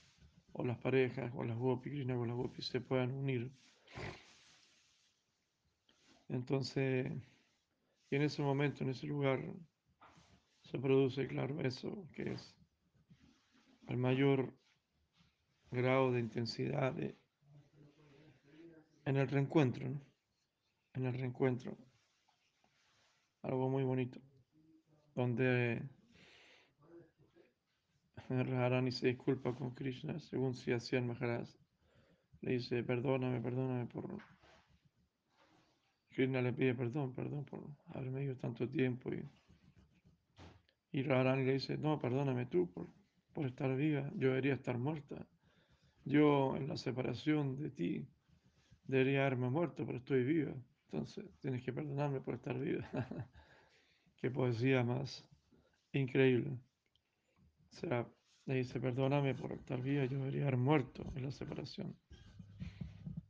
o 0.54 0.64
las 0.64 0.78
parejas 0.78 1.32
o 1.36 1.44
las 1.44 1.58
gopis, 1.58 1.92
Krishna 1.92 2.16
con 2.16 2.28
las 2.28 2.38
gopis 2.38 2.68
se 2.68 2.80
puedan 2.80 3.12
unir. 3.12 3.52
Entonces, 6.30 7.12
y 8.10 8.16
en 8.16 8.22
ese 8.22 8.42
momento, 8.42 8.84
en 8.84 8.92
ese 8.92 9.08
lugar, 9.08 9.44
se 10.62 10.80
produce, 10.80 11.28
claro, 11.28 11.60
eso, 11.62 12.08
que 12.14 12.34
es 12.34 12.56
el 13.88 13.98
mayor 13.98 14.54
grado 15.72 16.12
de 16.12 16.20
intensidad 16.20 16.96
en 19.06 19.18
el 19.18 19.28
reencuentro, 19.28 19.90
¿no? 19.90 20.02
En 20.94 21.06
el 21.06 21.14
reencuentro. 21.14 21.76
Algo 23.42 23.70
muy 23.70 23.84
bonito, 23.84 24.22
donde 25.16 25.82
Radharani 28.30 28.92
se 28.92 29.08
disculpa 29.08 29.54
con 29.54 29.72
Krishna, 29.72 30.20
según 30.20 30.54
si 30.54 30.72
hacían 30.72 31.08
Maharaj. 31.08 31.50
Le 32.42 32.54
dice, 32.54 32.84
perdóname, 32.84 33.42
perdóname 33.42 33.86
por... 33.88 34.22
Krishna 36.10 36.42
le 36.42 36.54
pide 36.54 36.76
perdón, 36.76 37.14
perdón 37.14 37.44
por 37.46 37.68
haberme 37.88 38.24
ido 38.24 38.36
tanto 38.36 38.70
tiempo. 38.70 39.12
Y, 39.14 39.28
y 40.92 41.04
Radharani 41.04 41.44
le 41.44 41.54
dice, 41.54 41.78
no, 41.78 42.00
perdóname 42.00 42.46
tú 42.46 42.70
por, 42.72 42.88
por 43.34 43.46
estar 43.46 43.76
viva, 43.76 44.12
yo 44.16 44.30
debería 44.30 44.54
estar 44.54 44.78
muerta. 44.78 45.28
Yo 46.06 46.56
en 46.56 46.68
la 46.68 46.78
separación 46.78 47.58
de 47.58 47.70
ti 47.72 48.08
debería 48.84 49.22
haberme 49.22 49.50
muerto, 49.50 49.86
pero 49.86 49.98
estoy 49.98 50.24
viva. 50.24 50.54
Entonces 50.86 51.26
tienes 51.40 51.64
que 51.64 51.74
perdonarme 51.74 52.22
por 52.22 52.36
estar 52.36 52.60
viva. 52.60 52.88
Qué 54.18 54.30
poesía 54.30 54.84
más 54.84 55.28
increíble. 55.92 56.60
O 57.82 58.06
le 58.46 58.56
dice, 58.56 58.80
perdóname 58.80 59.36
por 59.36 59.54
estar 59.54 59.82
viva, 59.82 60.06
yo 60.06 60.20
debería 60.20 60.44
haber 60.44 60.58
muerto 60.58 61.04
en 61.16 61.24
la 61.24 61.32
separación. 61.32 61.96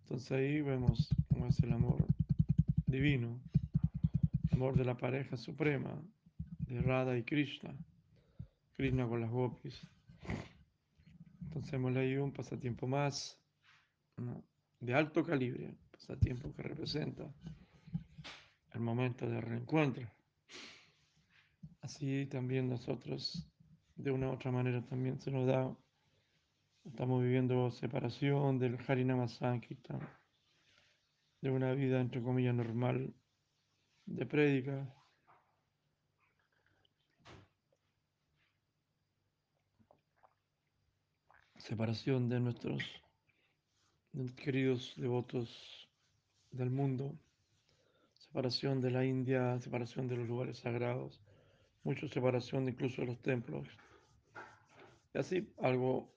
Entonces 0.01 0.31
ahí 0.31 0.61
vemos 0.61 1.09
cómo 1.29 1.47
es 1.47 1.59
el 1.61 1.71
amor 1.71 2.05
divino, 2.85 3.39
el 4.49 4.55
amor 4.55 4.75
de 4.75 4.85
la 4.85 4.97
pareja 4.97 5.37
suprema, 5.37 6.01
de 6.67 6.81
Radha 6.81 7.17
y 7.17 7.23
Krishna, 7.23 7.75
Krishna 8.75 9.07
con 9.07 9.21
las 9.21 9.29
gopis. 9.29 9.87
Entonces 11.41 11.73
hemos 11.73 11.93
leído 11.93 12.23
un 12.23 12.33
pasatiempo 12.33 12.87
más 12.87 13.39
¿no? 14.17 14.43
de 14.79 14.93
alto 14.93 15.23
calibre, 15.23 15.73
pasatiempo 15.91 16.53
que 16.53 16.63
representa 16.63 17.31
el 18.73 18.79
momento 18.81 19.29
de 19.29 19.39
reencuentro. 19.39 20.09
Así 21.81 22.25
también 22.27 22.69
nosotros, 22.69 23.47
de 23.95 24.11
una 24.11 24.29
u 24.29 24.33
otra 24.33 24.51
manera, 24.51 24.81
también 24.81 25.19
se 25.19 25.31
nos 25.31 25.47
da, 25.47 25.75
estamos 26.85 27.21
viviendo 27.21 27.71
separación 27.71 28.59
del 28.59 28.77
Harinama 28.87 29.27
Sankirtan, 29.27 29.99
de 31.41 31.51
una 31.51 31.73
vida, 31.73 32.01
entre 32.01 32.21
comillas, 32.21 32.55
normal, 32.55 33.13
de 34.05 34.25
prédica. 34.25 34.93
separación 41.63 42.27
de 42.27 42.41
nuestros 42.41 42.83
queridos 44.35 44.93
devotos 44.97 45.89
del 46.51 46.69
mundo, 46.69 47.17
separación 48.13 48.81
de 48.81 48.91
la 48.91 49.05
India, 49.05 49.57
separación 49.61 50.09
de 50.09 50.17
los 50.17 50.27
lugares 50.27 50.59
sagrados, 50.59 51.21
mucha 51.83 52.07
separación 52.09 52.67
incluso 52.67 53.01
de 53.01 53.07
los 53.07 53.21
templos. 53.21 53.65
Y 55.13 55.19
así 55.19 55.53
algo 55.61 56.13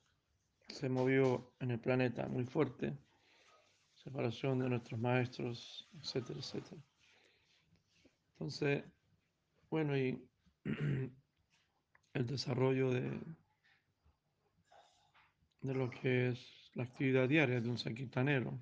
se 0.68 0.88
movió 0.88 1.52
en 1.60 1.70
el 1.70 1.80
planeta 1.80 2.26
muy 2.28 2.44
fuerte, 2.44 2.96
separación 3.94 4.58
de 4.58 4.68
nuestros 4.68 4.98
maestros, 5.00 5.88
etcétera, 6.00 6.38
etcétera. 6.38 6.82
Entonces, 8.32 8.84
bueno, 9.70 9.96
y 9.96 10.26
el 12.14 12.26
desarrollo 12.26 12.90
de, 12.90 13.20
de 15.60 15.74
lo 15.74 15.90
que 15.90 16.28
es 16.28 16.70
la 16.74 16.84
actividad 16.84 17.28
diaria 17.28 17.60
de 17.60 17.68
un 17.68 17.78
saquitanero, 17.78 18.58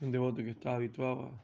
un 0.00 0.10
devoto 0.10 0.42
que 0.42 0.50
está 0.50 0.74
habituado 0.74 1.42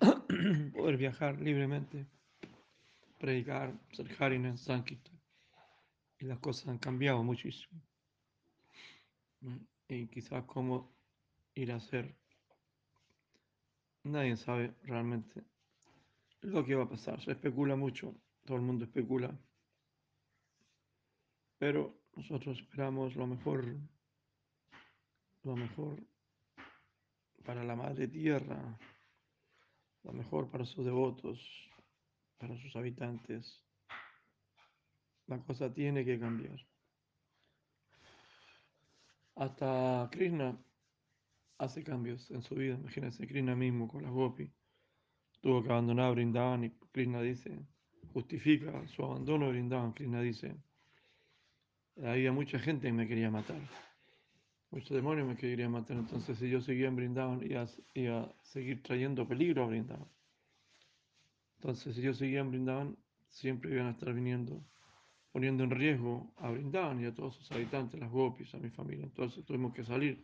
a 0.00 0.26
poder 0.74 0.96
viajar 0.96 1.40
libremente, 1.40 2.06
predicar, 3.22 3.72
ser 3.92 4.08
Harina, 4.18 4.56
Sankirtan. 4.56 5.16
Y 6.18 6.24
las 6.24 6.40
cosas 6.40 6.66
han 6.66 6.78
cambiado 6.78 7.22
muchísimo. 7.22 7.80
Y 9.86 10.08
quizás 10.08 10.44
cómo 10.44 10.92
ir 11.54 11.70
a 11.70 11.76
hacer. 11.76 12.16
Nadie 14.02 14.36
sabe 14.36 14.74
realmente 14.82 15.44
lo 16.40 16.64
que 16.64 16.74
va 16.74 16.82
a 16.82 16.88
pasar. 16.88 17.22
Se 17.22 17.30
especula 17.30 17.76
mucho, 17.76 18.12
todo 18.44 18.56
el 18.56 18.64
mundo 18.64 18.84
especula. 18.86 19.32
Pero 21.58 22.02
nosotros 22.16 22.58
esperamos 22.58 23.14
lo 23.14 23.28
mejor, 23.28 23.76
lo 25.44 25.54
mejor 25.54 26.02
para 27.44 27.62
la 27.62 27.76
Madre 27.76 28.08
Tierra, 28.08 28.76
lo 30.02 30.12
mejor 30.12 30.50
para 30.50 30.64
sus 30.64 30.84
devotos, 30.84 31.38
para 32.42 32.58
sus 32.58 32.74
habitantes. 32.74 33.62
La 35.28 35.38
cosa 35.38 35.72
tiene 35.72 36.04
que 36.04 36.18
cambiar. 36.18 36.58
Hasta 39.36 40.08
Krishna 40.10 40.58
hace 41.58 41.84
cambios 41.84 42.28
en 42.32 42.42
su 42.42 42.56
vida. 42.56 42.74
Imagínense, 42.74 43.28
Krishna 43.28 43.54
mismo 43.54 43.86
con 43.86 44.02
las 44.02 44.10
Gopi. 44.10 44.52
Tuvo 45.40 45.62
que 45.62 45.70
abandonar 45.70 46.14
Brindavan 46.14 46.64
y 46.64 46.70
Krishna 46.90 47.22
dice, 47.22 47.64
justifica 48.12 48.88
su 48.88 49.04
abandono 49.04 49.46
de 49.46 49.52
Brindavan. 49.52 49.92
Krishna 49.92 50.20
dice, 50.20 50.56
había 52.02 52.32
mucha 52.32 52.58
gente 52.58 52.88
que 52.88 52.92
me 52.92 53.06
quería 53.06 53.30
matar. 53.30 53.60
Muchos 54.72 54.90
demonios 54.90 55.28
me 55.28 55.36
querían 55.36 55.70
matar. 55.70 55.96
Entonces, 55.96 56.36
si 56.38 56.50
yo 56.50 56.60
seguía 56.60 56.88
en 56.88 56.96
Brindavan, 56.96 57.40
iba, 57.44 57.68
iba 57.94 58.22
a 58.22 58.34
seguir 58.42 58.82
trayendo 58.82 59.28
peligro 59.28 59.62
a 59.62 59.66
Brindavan. 59.68 60.08
Entonces, 61.62 61.94
si 61.94 62.02
yo 62.02 62.12
seguía 62.12 62.40
en 62.40 62.50
Brindavan, 62.50 62.96
siempre 63.28 63.70
iban 63.70 63.86
a 63.86 63.90
estar 63.92 64.12
viniendo, 64.12 64.64
poniendo 65.30 65.62
en 65.62 65.70
riesgo 65.70 66.34
a 66.38 66.50
Brindavan 66.50 67.00
y 67.00 67.04
a 67.04 67.14
todos 67.14 67.36
sus 67.36 67.52
habitantes, 67.52 68.00
las 68.00 68.10
gopis, 68.10 68.52
a 68.52 68.58
mi 68.58 68.68
familia. 68.68 69.04
Entonces, 69.04 69.44
tuvimos 69.44 69.72
que 69.72 69.84
salir. 69.84 70.20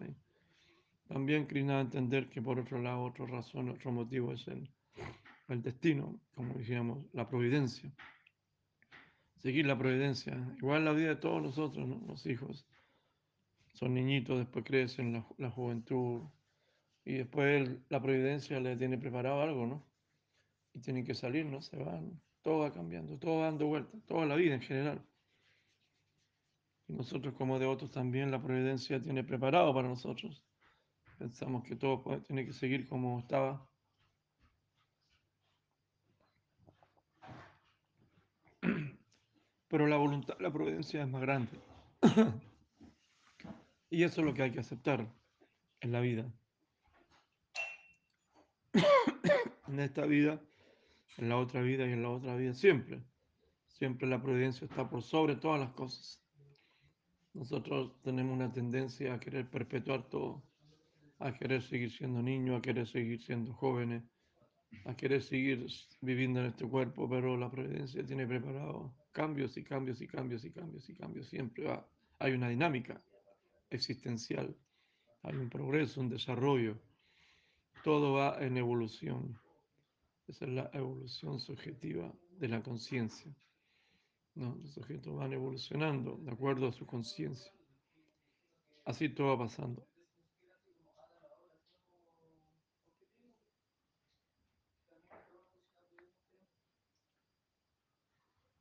También 1.07 1.47
Krishna 1.47 1.81
entender 1.81 2.29
que 2.29 2.43
por 2.43 2.59
otro 2.59 2.83
lado, 2.83 3.05
otra 3.05 3.25
razón, 3.27 3.69
otro 3.69 3.93
motivo 3.93 4.33
es 4.33 4.49
el, 4.49 4.69
el 5.47 5.63
destino, 5.63 6.21
como 6.35 6.55
decíamos, 6.55 7.07
la 7.13 7.29
providencia. 7.29 7.89
Seguir 9.37 9.65
la 9.67 9.79
providencia. 9.79 10.37
Igual 10.57 10.85
la 10.85 10.93
vida 10.93 11.11
de 11.11 11.17
todos 11.17 11.41
nosotros, 11.41 11.87
¿no? 11.87 12.03
los 12.09 12.27
hijos. 12.27 12.67
Son 13.75 13.95
niñitos, 13.95 14.39
después 14.39 14.65
crecen, 14.65 15.13
la, 15.13 15.25
la 15.37 15.53
juventud. 15.53 16.23
Y 17.05 17.13
después 17.13 17.79
la 17.91 18.03
providencia 18.03 18.59
le 18.59 18.77
tiene 18.77 18.99
preparado 18.99 19.41
algo, 19.41 19.65
¿no? 19.69 19.89
Tienen 20.83 21.05
que 21.05 21.15
salir, 21.15 21.47
¿no? 21.47 21.61
Se 21.63 21.77
van. 21.77 22.21
Todo 22.43 22.61
va 22.61 22.73
cambiando, 22.73 23.19
todo 23.19 23.39
va 23.39 23.47
dando 23.47 23.67
vueltas, 23.67 24.01
toda 24.07 24.25
la 24.27 24.37
vida 24.37 24.55
en 24.55 24.61
general. 24.61 25.05
Y 26.87 26.95
nosotros 26.95 27.35
como 27.35 27.59
devotos 27.59 27.91
también 27.91 28.31
la 28.31 28.43
providencia 28.43 29.03
tiene 29.03 29.23
preparado 29.25 29.75
para 29.75 29.89
nosotros. 29.89 30.43
Pensamos 31.19 31.65
que 31.65 31.77
todo 31.77 32.23
tiene 32.23 32.47
que 32.47 32.53
seguir 32.53 32.89
como 32.89 33.19
estaba. 33.19 33.69
Pero 39.69 39.87
la 39.87 39.97
voluntad, 39.97 40.39
la 40.41 40.51
providencia 40.53 41.03
es 41.03 41.09
más 41.09 41.21
grande. 41.21 41.51
y 43.91 44.05
eso 44.05 44.21
es 44.21 44.27
lo 44.27 44.33
que 44.33 44.43
hay 44.43 44.53
que 44.53 44.61
aceptar 44.61 45.07
en 45.81 45.93
la 45.93 46.01
vida. 46.01 46.33
en 49.69 49.81
esta 49.81 50.07
vida, 50.07 50.41
en 51.19 51.29
la 51.29 51.37
otra 51.37 51.61
vida 51.61 51.87
y 51.87 51.93
en 51.93 52.03
la 52.03 52.11
otra 52.11 52.37
vida, 52.37 52.55
siempre. 52.55 53.03
Siempre 53.67 54.09
la 54.09 54.23
providencia 54.23 54.65
está 54.65 54.89
por 54.89 55.03
sobre 55.03 55.37
todas 55.37 55.61
las 55.61 55.73
cosas. 55.73 56.25
Nosotros 57.35 58.01
tenemos 58.03 58.35
una 58.35 58.53
tendencia 58.53 59.15
a 59.15 59.21
querer 59.21 59.51
perpetuar 59.51 60.09
todo, 60.09 60.43
a 61.19 61.35
querer 61.35 61.63
seguir 61.63 61.91
siendo 61.91 62.23
niños, 62.23 62.59
a 62.59 62.63
querer 62.63 62.87
seguir 62.87 63.21
siendo 63.21 63.53
jóvenes, 63.53 64.03
a 64.85 64.97
querer 64.97 65.23
seguir 65.23 65.67
viviendo 66.01 66.41
en 66.41 66.47
este 66.47 66.67
cuerpo, 66.67 67.09
pero 67.09 67.37
la 67.37 67.51
providencia 67.51 68.05
tiene 68.05 68.27
preparado 68.27 68.95
cambios 69.13 69.57
y 69.57 69.65
cambios 69.65 70.01
y 70.01 70.07
cambios 70.07 70.45
y 70.45 70.53
cambios 70.53 70.89
y 70.89 70.95
cambios. 70.95 71.29
Siempre 71.29 71.65
va. 71.65 71.89
Hay 72.21 72.33
una 72.33 72.49
dinámica 72.49 73.03
existencial, 73.71 74.57
hay 75.23 75.37
un 75.37 75.51
progreso, 75.51 76.01
un 76.01 76.09
desarrollo. 76.09 76.79
Todo 77.85 78.15
va 78.15 78.39
en 78.41 78.57
evolución. 78.57 79.39
Esa 80.29 80.45
es 80.45 80.51
la 80.51 80.71
evolución 80.75 81.41
subjetiva 81.41 82.15
de 82.39 82.49
la 82.49 82.63
conciencia. 82.63 83.35
Los 84.35 84.73
sujetos 84.75 85.17
van 85.17 85.33
evolucionando 85.33 86.19
de 86.19 86.31
acuerdo 86.31 86.69
a 86.69 86.73
su 86.73 86.87
conciencia. 86.87 87.51
Así 88.85 89.09
todo 89.09 89.29
va 89.29 89.39
pasando. 89.39 89.87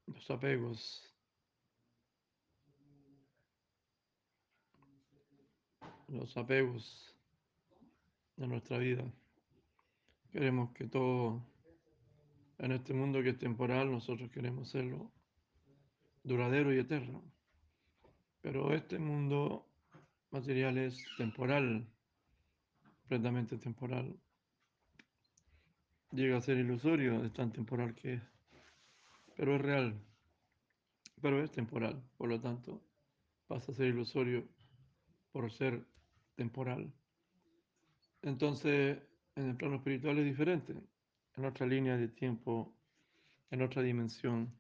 Los 0.05 0.31
apegos. 0.31 1.03
Los 6.07 6.37
apegos 6.37 7.13
de 8.37 8.47
nuestra 8.47 8.77
vida. 8.77 9.03
Queremos 10.31 10.71
que 10.71 10.87
todo 10.87 11.56
en 12.59 12.71
este 12.71 12.93
mundo 12.93 13.21
que 13.21 13.29
es 13.29 13.37
temporal, 13.37 13.91
nosotros 13.91 14.31
queremos 14.31 14.69
serlo 14.69 15.11
duradero 16.23 16.73
y 16.73 16.79
eterno. 16.79 17.23
Pero 18.41 18.73
este 18.73 18.99
mundo 18.99 19.67
material 20.31 20.77
es 20.77 21.03
temporal, 21.17 21.87
completamente 22.99 23.57
temporal. 23.57 24.19
Llega 26.11 26.37
a 26.37 26.41
ser 26.41 26.57
ilusorio, 26.57 27.23
es 27.23 27.33
tan 27.33 27.51
temporal 27.51 27.93
que 27.93 28.13
es. 28.15 28.21
Pero 29.35 29.55
es 29.55 29.61
real. 29.61 30.01
Pero 31.21 31.43
es 31.43 31.51
temporal, 31.51 32.01
por 32.17 32.29
lo 32.29 32.39
tanto, 32.39 32.81
pasa 33.47 33.71
a 33.71 33.75
ser 33.75 33.87
ilusorio 33.87 34.47
por 35.31 35.51
ser 35.51 35.85
temporal. 36.35 36.93
Entonces, 38.21 38.99
en 39.35 39.49
el 39.49 39.55
plano 39.55 39.75
espiritual 39.75 40.17
es 40.19 40.25
diferente, 40.25 40.75
en 41.37 41.45
otra 41.45 41.65
línea 41.65 41.95
de 41.95 42.09
tiempo, 42.09 42.75
en 43.51 43.61
otra 43.61 43.81
dimensión 43.81 44.57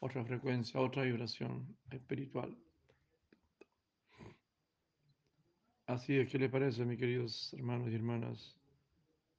otra 0.00 0.24
frecuencia, 0.24 0.80
otra 0.80 1.02
vibración 1.02 1.76
espiritual. 1.90 2.56
Así 5.86 6.16
es, 6.16 6.30
¿qué 6.30 6.38
le 6.38 6.48
parece, 6.48 6.84
mis 6.84 6.98
queridos 6.98 7.52
hermanos 7.54 7.90
y 7.90 7.94
hermanas, 7.94 8.56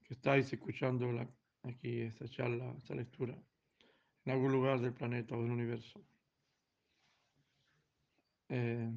que 0.03 0.15
estáis 0.15 0.51
escuchando 0.51 1.11
la, 1.11 1.29
aquí 1.63 2.01
esta 2.01 2.27
charla, 2.27 2.73
esta 2.77 2.95
lectura, 2.95 3.37
en 4.25 4.31
algún 4.31 4.51
lugar 4.51 4.81
del 4.81 4.93
planeta 4.93 5.37
o 5.37 5.43
del 5.43 5.51
universo? 5.51 6.03
Eh, 8.49 8.91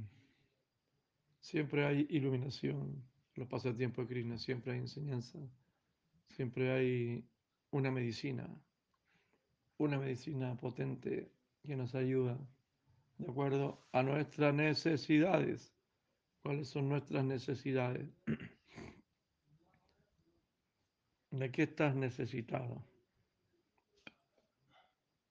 siempre 1.41 1.85
hay 1.85 2.07
iluminación, 2.09 3.05
los 3.35 3.49
pasatiempos 3.49 4.09
de 4.09 4.15
Krishna, 4.15 4.39
siempre 4.39 4.73
hay 4.73 4.79
enseñanza, 4.79 5.39
siempre 6.29 6.73
hay 6.73 7.29
una 7.73 7.91
medicina, 7.91 8.49
una 9.79 9.99
medicina 9.99 10.57
potente 10.57 11.33
que 11.65 11.75
nos 11.75 11.95
ayuda 11.95 12.39
de 13.19 13.31
acuerdo 13.31 13.87
a 13.93 14.03
nuestras 14.03 14.55
necesidades. 14.55 15.75
¿Cuáles 16.43 16.69
son 16.69 16.89
nuestras 16.89 17.25
necesidades? 17.25 18.09
¿De 21.31 21.51
qué 21.51 21.63
estás 21.63 21.95
necesitado? 21.95 22.85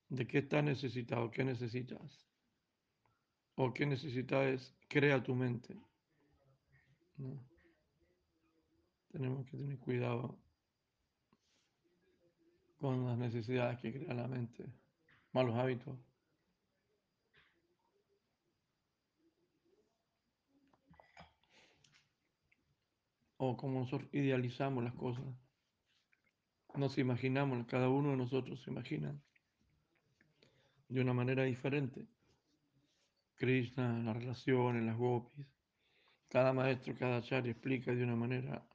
¿De 0.08 0.26
qué 0.26 0.38
estás 0.38 0.64
necesitado? 0.64 1.30
¿Qué 1.30 1.44
necesitas? 1.44 2.26
¿O 3.54 3.72
qué 3.72 3.86
necesitas? 3.86 4.74
Crea 4.88 5.22
tu 5.22 5.34
mente. 5.34 5.76
¿no? 7.18 7.38
Tenemos 9.12 9.46
que 9.46 9.56
tener 9.56 9.78
cuidado 9.78 10.38
con 12.82 13.06
las 13.06 13.16
necesidades 13.16 13.78
que 13.78 13.92
crea 13.92 14.12
la 14.12 14.26
mente, 14.26 14.64
malos 15.30 15.54
hábitos. 15.54 15.96
O 23.36 23.56
como 23.56 23.78
nosotros 23.78 24.12
idealizamos 24.12 24.82
las 24.82 24.94
cosas. 24.94 25.24
Nos 26.74 26.98
imaginamos, 26.98 27.64
cada 27.68 27.88
uno 27.88 28.10
de 28.10 28.16
nosotros 28.16 28.60
se 28.64 28.70
imagina 28.70 29.16
de 30.88 31.00
una 31.00 31.14
manera 31.14 31.44
diferente. 31.44 32.08
Krishna, 33.36 34.02
las 34.02 34.16
relaciones, 34.16 34.82
las 34.82 34.96
gopis. 34.96 35.46
Cada 36.28 36.52
maestro, 36.52 36.96
cada 36.96 37.18
acharya 37.18 37.52
explica 37.52 37.94
de 37.94 38.02
una 38.02 38.16
manera 38.16 38.66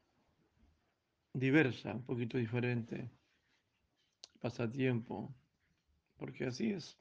diversa, 1.33 1.93
un 1.93 2.05
poquito 2.05 2.37
diferente, 2.37 3.09
pasatiempo, 4.38 5.34
porque 6.17 6.45
así 6.45 6.71
es. 6.71 6.97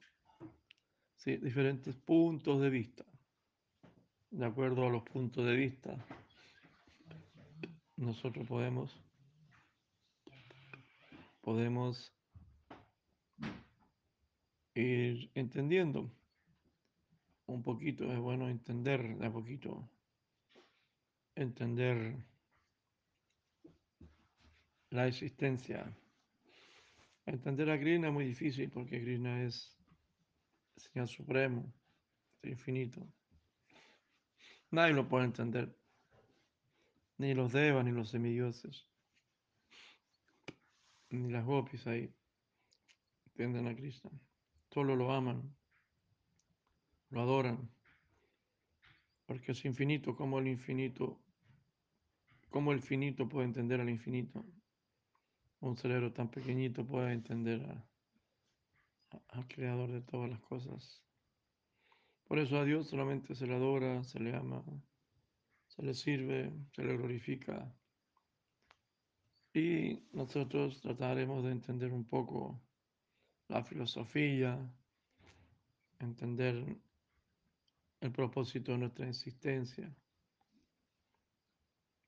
Diferentes 1.24 1.96
puntos 1.96 2.60
de 2.60 2.70
vista. 2.70 3.04
De 4.30 4.46
acuerdo 4.46 4.86
a 4.86 4.90
los 4.90 5.02
puntos 5.02 5.44
de 5.44 5.56
vista, 5.56 6.06
nosotros 7.96 8.46
podemos 8.46 9.02
podemos 11.46 12.12
ir 14.74 15.30
entendiendo 15.34 16.10
un 17.46 17.62
poquito, 17.62 18.12
es 18.12 18.18
bueno 18.18 18.48
entender 18.48 19.16
de 19.16 19.26
a 19.26 19.32
poquito, 19.32 19.88
entender 21.36 22.16
la 24.90 25.06
existencia. 25.06 25.96
Entender 27.26 27.68
a 27.70 27.78
Krishna 27.78 28.06
es 28.06 28.12
muy 28.12 28.24
difícil 28.24 28.70
porque 28.70 29.02
Krishna 29.02 29.42
es 29.42 29.76
el 30.76 30.82
Señor 30.82 31.08
Supremo, 31.08 31.72
es 32.40 32.52
infinito. 32.52 33.04
Nadie 34.70 34.94
lo 34.94 35.08
puede 35.08 35.24
entender, 35.24 35.76
ni 37.18 37.34
los 37.34 37.52
devas, 37.52 37.84
ni 37.84 37.90
los 37.90 38.10
semidioses, 38.10 38.88
ni 41.10 41.28
las 41.30 41.44
gopis 41.44 41.86
ahí 41.88 42.14
entienden 43.26 43.66
a 43.66 43.74
Krishna. 43.74 44.10
Solo 44.70 44.94
lo 44.94 45.12
aman, 45.12 45.52
lo 47.10 47.22
adoran, 47.22 47.68
porque 49.26 49.50
es 49.50 49.64
infinito, 49.64 50.14
como 50.14 50.38
el 50.38 50.46
infinito, 50.46 51.20
como 52.50 52.72
el 52.72 52.80
finito 52.80 53.28
puede 53.28 53.46
entender 53.46 53.80
al 53.80 53.90
infinito. 53.90 54.44
Un 55.60 55.76
cerebro 55.76 56.12
tan 56.12 56.30
pequeñito 56.30 56.86
puede 56.86 57.12
entender 57.12 57.62
al 59.28 59.48
creador 59.48 59.90
de 59.90 60.02
todas 60.02 60.30
las 60.30 60.40
cosas. 60.40 61.02
Por 62.24 62.38
eso 62.38 62.58
a 62.58 62.64
Dios 62.64 62.88
solamente 62.88 63.34
se 63.34 63.46
le 63.46 63.54
adora, 63.54 64.02
se 64.04 64.20
le 64.20 64.34
ama, 64.34 64.62
se 65.68 65.82
le 65.82 65.94
sirve, 65.94 66.52
se 66.72 66.84
le 66.84 66.96
glorifica. 66.96 67.72
Y 69.54 70.02
nosotros 70.12 70.80
trataremos 70.80 71.44
de 71.44 71.52
entender 71.52 71.92
un 71.92 72.04
poco 72.04 72.60
la 73.48 73.62
filosofía, 73.62 74.58
entender 76.00 76.76
el 78.00 78.12
propósito 78.12 78.72
de 78.72 78.78
nuestra 78.78 79.08
existencia. 79.08 79.94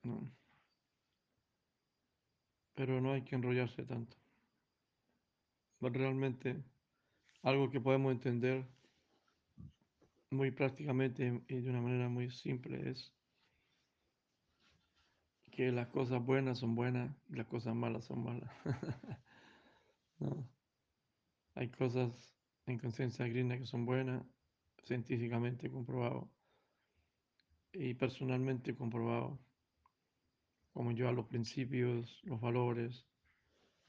¿no? 0.03 0.31
Pero 2.79 3.01
no 3.01 3.13
hay 3.13 3.23
que 3.23 3.35
enrollarse 3.35 3.83
tanto. 3.83 4.17
Pero 5.81 5.95
realmente 5.95 6.63
algo 7.43 7.71
que 7.73 7.81
podemos 7.81 8.13
entender 8.13 8.65
muy 10.31 10.53
prácticamente 10.53 11.43
y 11.49 11.61
de 11.61 11.71
una 11.71 11.81
manera 11.81 12.09
muy 12.09 12.31
simple 12.31 12.89
es 12.89 13.13
que 15.51 15.73
las 15.73 15.89
cosas 15.89 16.25
buenas 16.25 16.61
son 16.61 16.77
buenas 16.77 17.11
y 17.29 17.35
las 17.35 17.49
cosas 17.49 17.75
malas 17.75 18.05
son 18.05 18.23
malas. 18.23 18.49
Hay 21.57 21.69
cosas 21.71 22.39
en 22.67 22.79
conciencia 22.79 23.27
grina 23.27 23.59
que 23.59 23.67
son 23.67 23.87
buenas, 23.87 24.23
científicamente 24.85 25.69
comprobado 25.69 26.31
y 27.73 27.95
personalmente 27.95 28.77
comprobado, 28.77 29.41
yo 30.95 31.09
a 31.09 31.13
los 31.13 31.27
principios, 31.27 32.21
los 32.25 32.41
valores, 32.41 33.07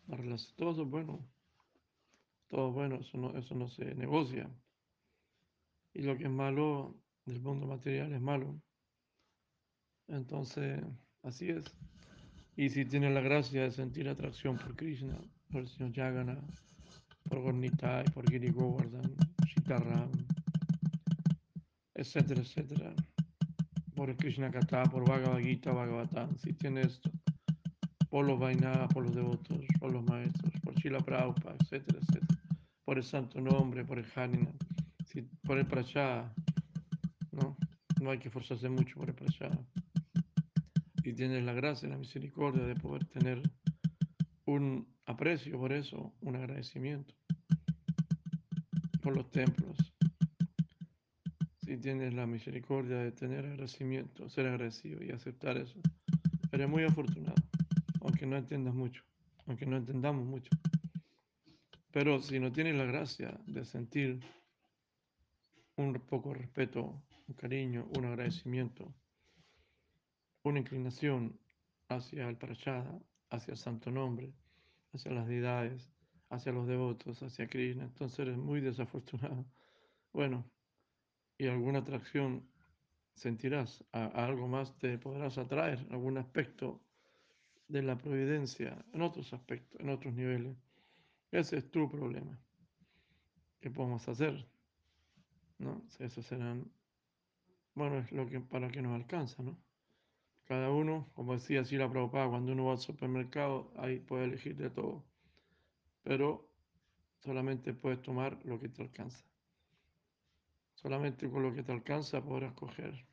la 0.07 0.17
relación, 0.17 0.55
todo 0.57 0.71
eso 0.71 0.83
es 0.83 0.89
bueno, 0.89 1.29
todo 2.47 2.69
es 2.69 2.73
bueno, 2.73 2.95
eso 2.95 3.17
no, 3.17 3.37
eso 3.37 3.55
no 3.55 3.67
se 3.67 3.95
negocia. 3.95 4.49
Y 5.93 6.01
lo 6.01 6.17
que 6.17 6.23
es 6.23 6.29
malo 6.29 6.95
del 7.25 7.41
mundo 7.41 7.67
material 7.67 8.11
es 8.13 8.21
malo. 8.21 8.59
Entonces, 10.07 10.81
así 11.21 11.49
es. 11.49 11.65
Y 12.55 12.69
si 12.69 12.85
tienes 12.85 13.13
la 13.13 13.21
gracia 13.21 13.63
de 13.63 13.71
sentir 13.71 14.09
atracción 14.09 14.57
por 14.57 14.75
Krishna, 14.75 15.17
por 15.51 15.61
el 15.61 15.67
señor 15.67 15.93
Yagana, 15.93 16.41
por 17.23 17.41
Gornitai, 17.41 18.05
por 18.05 18.29
Giri 18.29 18.49
Govardhan, 18.49 19.15
Sitaram, 19.47 20.11
etcétera, 21.93 22.41
etcétera, 22.41 22.95
por 23.99 24.09
el 24.09 24.15
Krishna 24.15 24.49
Kata, 24.49 24.83
por 24.83 25.05
Bhagavad 25.05 25.41
Gita, 25.41 25.73
Bhagavatam, 25.73 26.37
si 26.37 26.53
tienes 26.53 27.01
por 28.09 28.25
los 28.25 28.39
Vainadas, 28.39 28.87
por 28.93 29.03
los 29.03 29.13
devotos, 29.13 29.59
por 29.77 29.91
los 29.91 30.05
maestros, 30.05 30.53
por 30.63 30.73
Shila 30.75 30.99
Prabhupada, 30.99 31.57
etcétera, 31.59 31.99
etcétera, 31.99 32.41
por 32.85 32.97
el 32.97 33.03
santo 33.03 33.41
nombre, 33.41 33.83
por 33.83 33.99
el 33.99 34.05
Hanina, 34.15 34.53
por 35.43 35.57
el 35.57 35.67
Prachá, 35.67 36.33
¿no? 37.33 37.57
No 37.99 38.11
hay 38.11 38.19
que 38.19 38.29
forzarse 38.29 38.69
mucho 38.69 38.95
por 38.95 39.09
el 39.09 39.15
Prachá. 39.15 39.49
Y 41.03 41.11
tienes 41.11 41.43
la 41.43 41.51
gracia, 41.51 41.89
la 41.89 41.97
misericordia 41.97 42.63
de 42.63 42.75
poder 42.75 43.03
tener 43.03 43.41
un 44.45 44.87
aprecio 45.07 45.59
por 45.59 45.73
eso, 45.73 46.13
un 46.21 46.37
agradecimiento 46.37 47.13
por 49.01 49.13
los 49.13 49.29
templos. 49.29 49.68
Tienes 51.81 52.13
la 52.13 52.27
misericordia 52.27 52.97
de 52.97 53.13
tener 53.13 53.45
agradecimiento, 53.45 54.29
ser 54.29 54.47
agradecido 54.47 55.01
y 55.01 55.11
aceptar 55.11 55.57
eso, 55.57 55.79
eres 56.51 56.67
muy 56.67 56.83
afortunado, 56.83 57.41
aunque 58.01 58.25
no 58.25 58.35
entiendas 58.35 58.73
mucho, 58.73 59.03
aunque 59.47 59.65
no 59.65 59.77
entendamos 59.77 60.25
mucho. 60.25 60.49
Pero 61.91 62.21
si 62.21 62.37
no 62.37 62.51
tienes 62.51 62.75
la 62.75 62.83
gracia 62.83 63.39
de 63.47 63.63
sentir 63.63 64.19
un 65.77 65.93
poco 65.93 66.29
de 66.29 66.39
respeto, 66.39 67.01
un 67.27 67.35
cariño, 67.35 67.87
un 67.97 68.05
agradecimiento, 68.05 68.93
una 70.43 70.59
inclinación 70.59 71.39
hacia 71.87 72.27
el 72.27 72.35
Prachada, 72.35 72.99
hacia 73.29 73.53
el 73.53 73.57
santo 73.57 73.89
nombre, 73.89 74.33
hacia 74.91 75.11
las 75.11 75.27
deidades, 75.27 75.89
hacia 76.29 76.51
los 76.51 76.67
devotos, 76.67 77.23
hacia 77.23 77.47
Krishna, 77.47 77.85
entonces 77.85 78.19
eres 78.19 78.37
muy 78.37 78.59
desafortunado. 78.59 79.45
Bueno, 80.11 80.43
y 81.39 81.47
alguna 81.47 81.79
atracción 81.79 82.45
sentirás, 83.13 83.83
a, 83.93 84.05
algo 84.25 84.47
más 84.47 84.77
te 84.77 84.97
podrás 84.97 85.37
atraer, 85.37 85.87
algún 85.89 86.17
aspecto 86.17 86.81
de 87.69 87.81
la 87.81 87.97
providencia, 87.97 88.85
en 88.93 89.01
otros 89.01 89.33
aspectos, 89.33 89.79
en 89.79 89.89
otros 89.89 90.13
niveles. 90.13 90.57
Ese 91.31 91.57
es 91.57 91.71
tu 91.71 91.89
problema. 91.89 92.37
¿Qué 93.61 93.71
podemos 93.71 94.07
hacer? 94.09 94.45
¿No? 95.57 95.81
Eso 95.99 96.21
serán, 96.21 96.69
bueno, 97.73 97.99
es 97.99 98.11
lo 98.11 98.27
que 98.27 98.41
para 98.41 98.69
que 98.69 98.81
nos 98.81 98.93
alcanza, 98.93 99.41
¿no? 99.41 99.57
Cada 100.43 100.71
uno, 100.71 101.09
como 101.13 101.33
decía 101.33 101.61
así 101.61 101.77
la 101.77 101.89
Prabhupada, 101.89 102.27
cuando 102.27 102.51
uno 102.51 102.65
va 102.65 102.71
al 102.73 102.79
supermercado, 102.79 103.71
ahí 103.77 103.99
puede 103.99 104.25
elegir 104.25 104.57
de 104.57 104.69
todo. 104.69 105.05
Pero 106.03 106.49
solamente 107.19 107.73
puedes 107.73 108.01
tomar 108.01 108.39
lo 108.43 108.59
que 108.59 108.67
te 108.67 108.81
alcanza. 108.81 109.28
Solamente 110.81 111.29
con 111.29 111.43
lo 111.43 111.53
que 111.53 111.61
te 111.61 111.73
alcanza 111.73 112.23
podrás 112.23 112.53
coger. 112.53 113.05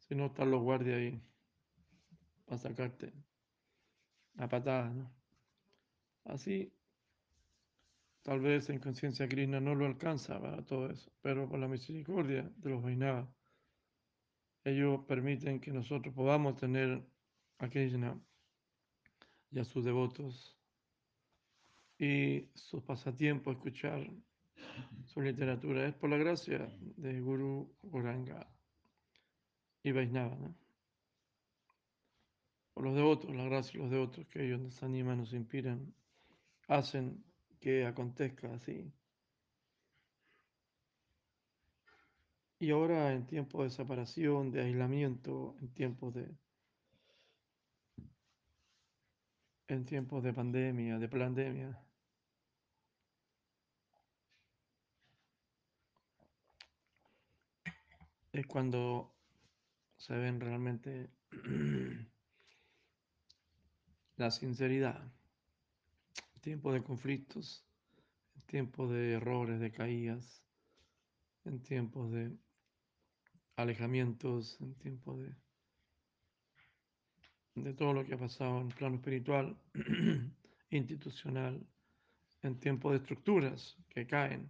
Si 0.00 0.14
no, 0.14 0.26
están 0.26 0.50
los 0.50 0.60
guardias 0.62 0.98
ahí 0.98 1.22
para 2.44 2.58
sacarte 2.58 3.10
a 4.36 4.46
patadas, 4.46 4.94
¿no? 4.94 5.10
Así, 6.24 6.70
tal 8.20 8.40
vez 8.40 8.68
en 8.68 8.80
conciencia 8.80 9.26
krishna 9.26 9.60
no 9.60 9.74
lo 9.74 9.86
alcanza 9.86 10.38
para 10.38 10.62
todo 10.62 10.90
eso, 10.90 11.10
pero 11.22 11.48
por 11.48 11.58
la 11.58 11.68
misericordia 11.68 12.52
de 12.56 12.68
los 12.68 12.82
Vainavas, 12.82 13.26
ellos 14.62 15.06
permiten 15.06 15.60
que 15.60 15.72
nosotros 15.72 16.14
podamos 16.14 16.56
tener 16.56 17.02
a 17.60 17.68
Krishna 17.70 18.20
y 19.50 19.58
a 19.58 19.64
sus 19.64 19.86
devotos 19.86 20.58
y 21.98 22.50
sus 22.52 22.82
pasatiempos, 22.82 23.56
escuchar 23.56 24.06
su 25.06 25.20
literatura. 25.20 25.86
Es 25.86 25.94
por 25.94 26.10
la 26.10 26.16
gracia 26.16 26.72
de 26.96 27.20
Guru 27.20 27.74
Goranga 27.82 28.46
y 29.82 29.92
Vaisnava. 29.92 30.36
Por 32.74 32.84
los 32.84 32.94
devotos, 32.94 33.34
la 33.34 33.44
gracia 33.44 33.72
de 33.72 33.84
los 33.84 33.90
devotos 33.90 34.26
que 34.28 34.44
ellos 34.44 34.60
nos 34.60 34.82
animan, 34.82 35.18
nos 35.18 35.32
inspiran, 35.32 35.92
hacen 36.68 37.24
que 37.60 37.84
acontezca 37.84 38.54
así. 38.54 38.92
Y 42.60 42.70
ahora 42.70 43.12
en 43.12 43.26
tiempos 43.26 43.64
de 43.64 43.70
separación, 43.70 44.50
de 44.50 44.62
aislamiento, 44.62 45.56
en 45.60 45.68
tiempos 45.74 46.14
de 46.14 46.34
en 49.68 49.84
tiempos 49.84 50.22
de 50.22 50.32
pandemia, 50.32 50.98
de 50.98 51.08
pandemia, 51.08 51.87
es 58.32 58.46
cuando 58.46 59.14
se 59.96 60.14
ven 60.16 60.40
realmente 60.40 61.10
la 64.16 64.30
sinceridad. 64.30 65.02
En 66.34 66.40
tiempos 66.40 66.74
de 66.74 66.82
conflictos, 66.82 67.64
en 68.36 68.42
tiempos 68.42 68.90
de 68.90 69.12
errores, 69.14 69.60
de 69.60 69.72
caídas, 69.72 70.42
en 71.44 71.62
tiempos 71.62 72.12
de 72.12 72.36
alejamientos, 73.56 74.60
en 74.60 74.74
tiempos 74.74 75.20
de, 75.20 75.34
de 77.56 77.74
todo 77.74 77.92
lo 77.92 78.04
que 78.04 78.14
ha 78.14 78.18
pasado 78.18 78.60
en 78.60 78.68
plano 78.68 78.96
espiritual, 78.96 79.56
institucional, 80.70 81.66
en 82.42 82.60
tiempos 82.60 82.92
de 82.92 82.98
estructuras 82.98 83.76
que 83.88 84.06
caen, 84.06 84.48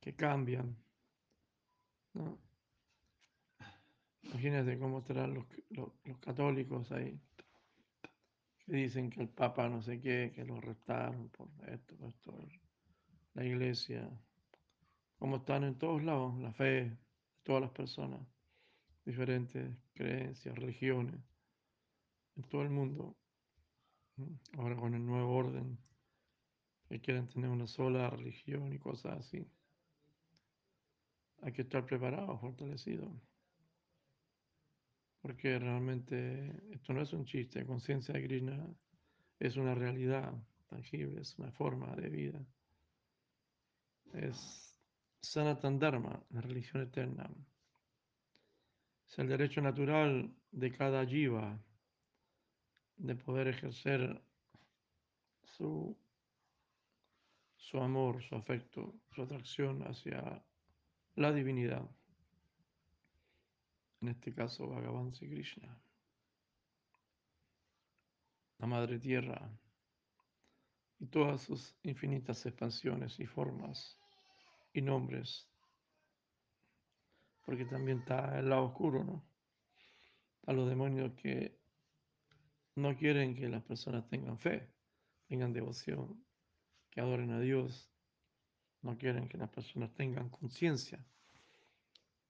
que 0.00 0.14
cambian. 0.14 0.76
¿no? 2.14 2.45
Imagínate 4.30 4.78
cómo 4.78 4.98
estarán 4.98 5.34
los, 5.34 5.46
los, 5.70 6.18
católicos 6.18 6.90
ahí, 6.92 7.18
que 8.58 8.72
dicen 8.72 9.10
que 9.10 9.20
el 9.20 9.28
Papa 9.28 9.68
no 9.68 9.80
sé 9.80 10.00
qué, 10.00 10.32
que 10.34 10.44
lo 10.44 10.56
arrestaron 10.56 11.28
por 11.30 11.48
esto, 11.68 11.96
por 11.96 12.08
esto, 12.08 12.48
la 13.34 13.44
iglesia, 13.44 14.10
como 15.18 15.36
están 15.36 15.64
en 15.64 15.78
todos 15.78 16.02
lados, 16.02 16.38
la 16.38 16.52
fe 16.52 16.64
de 16.64 16.98
todas 17.44 17.62
las 17.62 17.70
personas, 17.70 18.20
diferentes 19.04 19.76
creencias, 19.94 20.56
religiones, 20.56 21.20
en 22.36 22.42
todo 22.44 22.62
el 22.62 22.70
mundo. 22.70 23.16
Ahora 24.56 24.76
con 24.76 24.94
el 24.94 25.04
nuevo 25.04 25.36
orden, 25.36 25.78
que 26.88 27.00
quieren 27.00 27.28
tener 27.28 27.50
una 27.50 27.66
sola 27.66 28.08
religión 28.10 28.72
y 28.72 28.78
cosas 28.78 29.18
así. 29.18 29.46
Hay 31.42 31.52
que 31.52 31.62
estar 31.62 31.84
preparado, 31.84 32.38
fortalecido. 32.38 33.12
Porque 35.26 35.58
realmente 35.58 36.52
esto 36.70 36.92
no 36.92 37.02
es 37.02 37.12
un 37.12 37.24
chiste, 37.24 37.66
conciencia 37.66 38.14
de 38.14 38.22
Krishna 38.22 38.64
es 39.40 39.56
una 39.56 39.74
realidad 39.74 40.32
tangible, 40.68 41.20
es 41.20 41.36
una 41.36 41.50
forma 41.50 41.96
de 41.96 42.08
vida. 42.08 42.46
Es 44.12 44.78
Sanatan 45.20 45.80
Dharma, 45.80 46.22
la 46.30 46.40
religión 46.42 46.80
eterna. 46.84 47.28
Es 49.08 49.18
el 49.18 49.26
derecho 49.26 49.60
natural 49.60 50.32
de 50.52 50.70
cada 50.70 51.04
jiva 51.04 51.58
de 52.96 53.16
poder 53.16 53.48
ejercer 53.48 54.22
su, 55.42 55.98
su 57.56 57.80
amor, 57.80 58.22
su 58.22 58.36
afecto, 58.36 58.94
su 59.12 59.22
atracción 59.22 59.82
hacia 59.88 60.40
la 61.16 61.32
divinidad. 61.32 61.90
En 64.00 64.08
este 64.08 64.32
caso, 64.34 64.68
Bhagavan 64.68 65.12
Sri 65.12 65.28
Krishna. 65.28 65.78
La 68.58 68.66
Madre 68.66 68.98
Tierra 68.98 69.50
y 70.98 71.06
todas 71.06 71.42
sus 71.42 71.76
infinitas 71.82 72.44
expansiones 72.46 73.18
y 73.20 73.26
formas 73.26 73.98
y 74.72 74.80
nombres. 74.80 75.48
Porque 77.44 77.64
también 77.64 78.00
está 78.00 78.38
el 78.38 78.48
lado 78.48 78.64
oscuro, 78.64 79.04
¿no? 79.04 79.24
A 80.46 80.52
los 80.52 80.68
demonios 80.68 81.12
que 81.14 81.58
no 82.76 82.96
quieren 82.96 83.34
que 83.34 83.48
las 83.48 83.62
personas 83.62 84.08
tengan 84.08 84.38
fe, 84.38 84.70
tengan 85.26 85.52
devoción, 85.52 86.24
que 86.90 87.00
adoren 87.00 87.30
a 87.32 87.40
Dios. 87.40 87.90
No 88.82 88.96
quieren 88.96 89.28
que 89.28 89.38
las 89.38 89.50
personas 89.50 89.92
tengan 89.94 90.28
conciencia. 90.28 91.04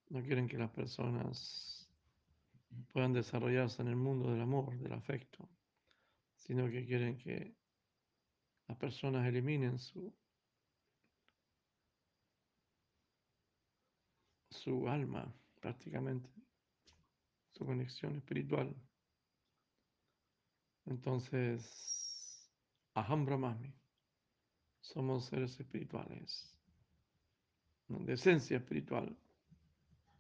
No 0.09 0.23
quieren 0.23 0.49
que 0.49 0.59
las 0.59 0.71
personas 0.71 1.91
puedan 2.93 3.13
desarrollarse 3.13 3.83
en 3.83 3.89
el 3.89 3.97
mundo 3.97 4.31
del 4.31 4.41
amor, 4.41 4.79
del 4.79 4.93
afecto, 4.93 5.49
sino 6.37 6.71
que 6.71 6.87
quieren 6.87 7.19
que 7.19 7.57
las 8.69 8.77
personas 8.79 9.27
eliminen 9.27 9.79
su, 9.79 10.15
su 14.51 14.89
alma 14.89 15.33
prácticamente, 15.61 16.31
su 17.53 17.65
conexión 17.65 18.17
espiritual. 18.17 18.75
Entonces, 20.85 22.51
Aham 22.95 23.25
Brahmami, 23.25 23.75
somos 24.81 25.27
seres 25.27 25.59
espirituales, 25.59 26.57
de 27.89 28.13
esencia 28.13 28.57
espiritual, 28.57 29.17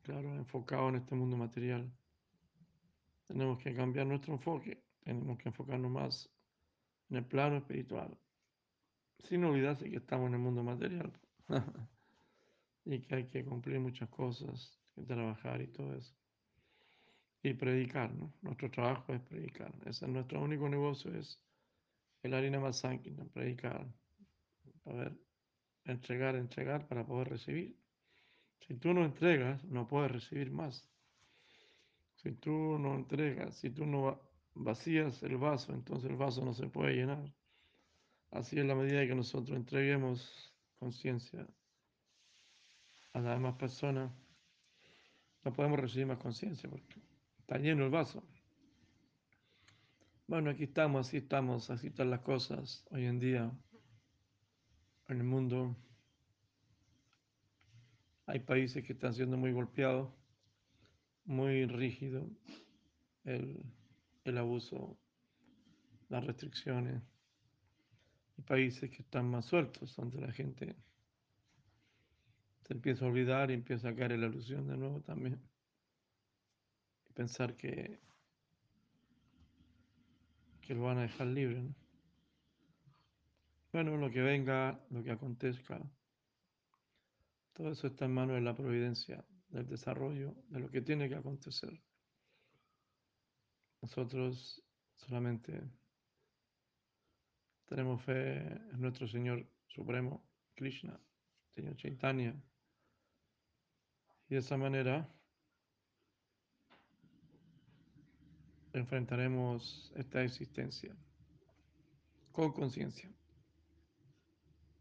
claro, 0.07 0.37
enfocado 0.37 0.89
en 0.89 0.97
este 0.97 1.17
mundo 1.17 1.37
material. 1.37 1.93
Tenemos 3.27 3.59
que 3.59 3.75
cambiar 3.75 4.07
nuestro 4.07 4.35
enfoque, 4.35 4.85
tenemos 5.01 5.37
que 5.39 5.49
enfocarnos 5.49 5.91
más 5.91 6.31
en 7.11 7.17
el 7.17 7.25
plano 7.27 7.57
espiritual, 7.57 8.17
sin 9.25 9.45
olvidarse 9.45 9.91
que 9.91 9.97
estamos 9.97 10.29
en 10.29 10.35
el 10.35 10.41
mundo 10.41 10.63
material 10.63 11.13
y 12.85 13.01
que 13.01 13.15
hay 13.17 13.27
que 13.27 13.45
cumplir 13.45 13.81
muchas 13.81 14.09
cosas, 14.09 14.81
que 14.95 15.03
trabajar 15.03 15.61
y 15.61 15.67
todo 15.67 15.93
eso 15.95 16.15
y 17.43 17.55
predicar, 17.55 18.13
¿no? 18.15 18.33
Nuestro 18.43 18.71
trabajo 18.71 19.13
es 19.13 19.21
predicar. 19.23 19.73
Ese 19.85 20.05
es 20.05 20.11
nuestro 20.11 20.41
único 20.41 20.69
negocio, 20.69 21.13
es 21.15 21.41
el 22.23 22.35
harina 22.35 22.59
más 22.59 22.79
sanguínea, 22.79 23.25
predicar, 23.27 23.87
poder 24.83 25.17
entregar, 25.85 26.35
entregar 26.35 26.89
para 26.89 27.07
poder 27.07 27.29
recibir. 27.29 27.77
Si 28.61 28.75
tú 28.75 28.93
no 28.93 29.05
entregas, 29.05 29.63
no 29.65 29.87
puedes 29.87 30.11
recibir 30.11 30.51
más. 30.51 30.89
Si 32.15 32.33
tú 32.33 32.79
no 32.79 32.95
entregas, 32.95 33.57
si 33.57 33.71
tú 33.71 33.87
no 33.87 34.21
vacías 34.55 35.23
el 35.23 35.37
vaso, 35.37 35.73
entonces 35.73 36.11
el 36.11 36.17
vaso 36.17 36.45
no 36.45 36.53
se 36.53 36.67
puede 36.67 36.95
llenar. 36.95 37.33
Así 38.31 38.59
es 38.59 38.67
la 38.67 38.75
medida 38.75 39.07
que 39.07 39.15
nosotros 39.15 39.57
entreguemos 39.57 40.53
conciencia 40.79 41.47
a 43.13 43.21
las 43.21 43.35
demás 43.37 43.55
personas, 43.55 44.13
no 45.45 45.53
podemos 45.53 45.79
recibir 45.79 46.07
más 46.07 46.19
conciencia 46.19 46.69
porque 46.69 47.01
Está 47.47 47.59
lleno 47.59 47.85
el 47.85 47.91
vaso. 47.91 48.25
Bueno, 50.27 50.51
aquí 50.51 50.65
estamos, 50.65 51.07
así 51.07 51.19
estamos, 51.19 51.71
así 51.71 51.87
están 51.87 52.11
las 52.11 52.23
cosas 52.23 52.85
hoy 52.91 53.05
en 53.05 53.21
día 53.21 53.53
en 55.07 55.19
el 55.19 55.23
mundo. 55.23 55.77
Hay 58.27 58.41
países 58.41 58.85
que 58.85 58.93
están 58.93 59.15
siendo 59.15 59.37
muy 59.37 59.53
golpeados, 59.53 60.13
muy 61.25 61.67
rígido 61.67 62.29
el, 63.25 63.63
el 64.25 64.39
abuso, 64.39 64.99
las 66.09 66.25
restricciones. 66.25 67.03
Y 68.37 68.43
países 68.43 68.91
que 68.91 69.03
están 69.03 69.31
más 69.31 69.47
sueltos, 69.47 69.97
donde 69.97 70.21
la 70.21 70.31
gente 70.33 70.77
se 72.67 72.75
empieza 72.75 73.05
a 73.05 73.09
olvidar 73.09 73.51
y 73.51 73.55
empieza 73.55 73.89
a 73.89 73.95
caer 73.95 74.13
en 74.13 74.21
la 74.23 74.27
ilusión 74.27 74.67
de 74.67 74.77
nuevo 74.77 75.01
también 75.01 75.41
pensar 77.17 77.57
que, 77.57 77.99
que 80.61 80.75
lo 80.75 80.83
van 80.83 80.99
a 80.99 81.03
dejar 81.03 81.29
libre. 81.29 81.63
¿no? 81.63 81.75
Bueno, 83.73 83.97
lo 83.97 84.11
que 84.11 84.21
venga, 84.21 84.79
lo 84.91 85.03
que 85.03 85.11
acontezca, 85.11 85.81
todo 87.57 87.71
eso 87.71 87.87
está 87.87 88.05
en 88.05 88.13
manos 88.13 88.37
de 88.37 88.43
la 88.43 88.55
providencia, 88.55 89.25
del 89.49 89.67
desarrollo, 89.67 90.35
de 90.49 90.61
lo 90.61 90.71
que 90.71 90.83
tiene 90.83 91.09
que 91.09 91.15
acontecer. 91.15 91.83
Nosotros 93.81 94.63
solamente 94.97 95.63
tenemos 97.65 98.03
fe 98.03 98.41
en 98.41 98.81
nuestro 98.81 99.09
Señor 99.09 99.49
Supremo, 99.69 100.23
Krishna, 100.55 101.01
Señor 101.55 101.77
Chaitanya. 101.77 102.35
Y 104.29 104.35
de 104.35 104.41
esa 104.41 104.59
manera 104.59 105.09
enfrentaremos 108.75 109.91
esta 109.97 110.23
existencia 110.23 110.95
con 112.33 112.53
conciencia. 112.53 113.11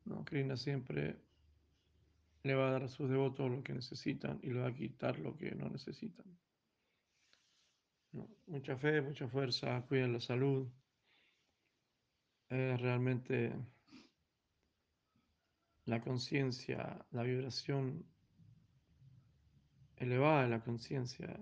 No, 0.04 0.26
Krishna 0.26 0.58
siempre 0.58 1.25
le 2.46 2.54
va 2.54 2.68
a 2.68 2.72
dar 2.74 2.84
a 2.84 2.88
sus 2.88 3.10
devotos 3.10 3.50
lo 3.50 3.64
que 3.64 3.74
necesitan 3.74 4.40
y 4.44 4.52
le 4.52 4.60
va 4.60 4.68
a 4.68 4.74
quitar 4.74 5.18
lo 5.18 5.36
que 5.36 5.50
no 5.56 5.68
necesitan. 5.68 6.28
Mucha 8.46 8.78
fe, 8.78 9.02
mucha 9.02 9.28
fuerza, 9.28 9.84
cuiden 9.88 10.14
la 10.14 10.20
salud. 10.20 10.68
Es 12.48 12.80
realmente 12.80 13.52
la 15.86 16.00
conciencia, 16.02 17.04
la 17.10 17.24
vibración 17.24 18.06
elevada 19.96 20.44
de 20.44 20.50
la 20.50 20.64
conciencia 20.64 21.36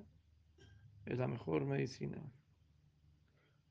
es 1.06 1.18
la 1.18 1.28
mejor 1.28 1.66
medicina. 1.66 2.18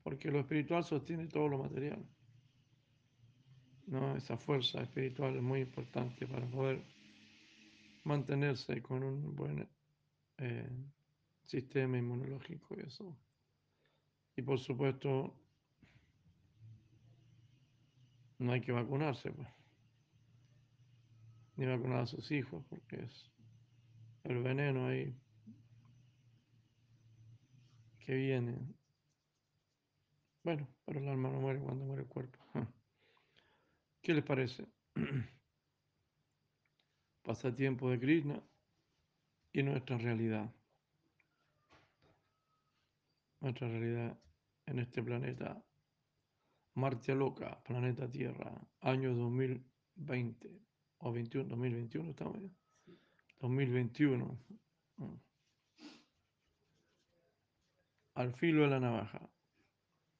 Porque 0.03 0.29
lo 0.29 0.39
espiritual 0.39 0.83
sostiene 0.83 1.25
todo 1.25 1.47
lo 1.47 1.57
material. 1.57 2.05
¿no? 3.87 4.15
Esa 4.15 4.37
fuerza 4.37 4.83
espiritual 4.83 5.35
es 5.35 5.41
muy 5.41 5.61
importante 5.61 6.27
para 6.27 6.45
poder 6.45 6.92
mantenerse 8.03 8.81
con 8.81 9.03
un 9.03 9.35
buen 9.35 9.69
eh, 10.37 10.69
sistema 11.45 11.97
inmunológico 11.97 12.75
y 12.77 12.81
eso. 12.81 13.17
Y 14.35 14.41
por 14.41 14.59
supuesto, 14.59 15.35
no 18.39 18.51
hay 18.51 18.61
que 18.61 18.71
vacunarse, 18.71 19.31
pues. 19.31 19.47
Ni 21.55 21.65
vacunar 21.65 21.99
a 21.99 22.05
sus 22.07 22.31
hijos, 22.31 22.65
porque 22.67 23.03
es 23.03 23.31
el 24.23 24.41
veneno 24.41 24.87
ahí 24.87 25.15
que 27.99 28.15
viene. 28.15 28.57
Bueno, 30.43 30.67
pero 30.85 30.99
el 30.99 31.07
alma 31.07 31.29
no 31.29 31.39
muere 31.39 31.59
cuando 31.59 31.85
muere 31.85 32.01
el 32.01 32.07
cuerpo. 32.07 32.39
¿Qué 34.01 34.13
les 34.13 34.23
parece? 34.23 34.65
Pasatiempo 37.23 37.89
de 37.89 37.99
Krishna 37.99 38.43
y 39.53 39.63
nuestra 39.63 39.97
realidad. 39.97 40.53
Nuestra 43.39 43.67
realidad 43.67 44.17
en 44.65 44.79
este 44.79 45.01
planeta. 45.01 45.63
Martia 46.75 47.13
Loca, 47.13 47.61
planeta 47.63 48.09
Tierra, 48.09 48.51
año 48.81 49.13
2020 49.13 50.59
o 50.97 51.11
21, 51.13 51.49
2021 51.49 52.09
estamos 52.09 52.41
ya. 52.41 52.49
2021. 53.39 54.39
Mm. 54.97 55.15
Al 58.15 58.33
filo 58.33 58.63
de 58.63 58.69
la 58.69 58.79
navaja, 58.79 59.29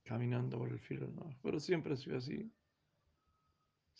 caminando 0.03 0.57
por 0.57 0.69
el 0.69 0.79
filo 0.79 1.07
de 1.07 1.13
la 1.13 1.19
navaja. 1.21 1.39
Pero 1.41 1.59
siempre 1.59 1.93
ha 1.93 1.97
sido 1.97 2.17
así. 2.17 2.51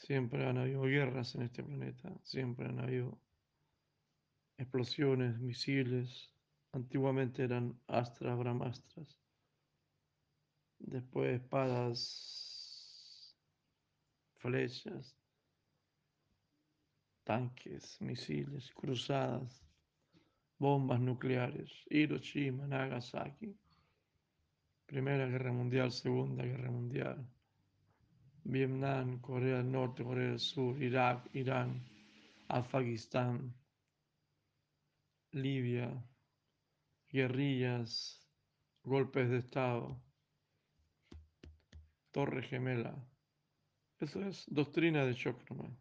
Siempre 0.05 0.45
han 0.45 0.57
habido 0.57 0.81
guerras 0.81 1.33
en 1.35 1.43
este 1.43 1.63
planeta, 1.63 2.13
siempre 2.23 2.65
han 2.67 2.77
habido 2.77 3.17
explosiones, 4.57 5.39
misiles. 5.39 6.29
Antiguamente 6.73 7.41
eran 7.43 7.79
astras, 7.87 8.37
brahmastras. 8.37 9.17
Después 10.79 11.39
espadas, 11.39 13.33
flechas, 14.39 15.15
tanques, 17.23 18.01
misiles, 18.01 18.73
cruzadas, 18.73 19.63
bombas 20.57 20.99
nucleares, 20.99 21.71
Hiroshima, 21.89 22.67
Nagasaki, 22.67 23.57
Primera 24.85 25.27
Guerra 25.27 25.53
Mundial, 25.53 25.93
Segunda 25.93 26.43
Guerra 26.43 26.71
Mundial, 26.71 27.25
Vietnam, 28.43 29.19
Corea 29.21 29.57
del 29.57 29.71
Norte, 29.71 30.03
Corea 30.03 30.29
del 30.29 30.39
Sur, 30.39 30.81
Irak, 30.81 31.29
Irán, 31.33 31.81
Afganistán, 32.47 33.53
Libia, 35.31 35.89
guerrillas, 37.09 38.19
golpes 38.83 39.29
de 39.29 39.37
Estado, 39.37 40.01
Torre 42.11 42.43
Gemela. 42.43 42.93
Eso 43.99 44.21
es 44.21 44.45
doctrina 44.47 45.05
de 45.05 45.15
nomás. 45.49 45.71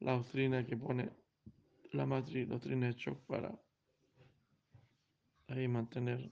La 0.00 0.12
doctrina 0.12 0.64
que 0.64 0.76
pone 0.76 1.10
la 1.92 2.06
matriz, 2.06 2.48
doctrina 2.48 2.86
de 2.86 2.92
shock 2.92 3.18
para 3.26 3.58
ahí 5.48 5.66
mantener 5.68 6.30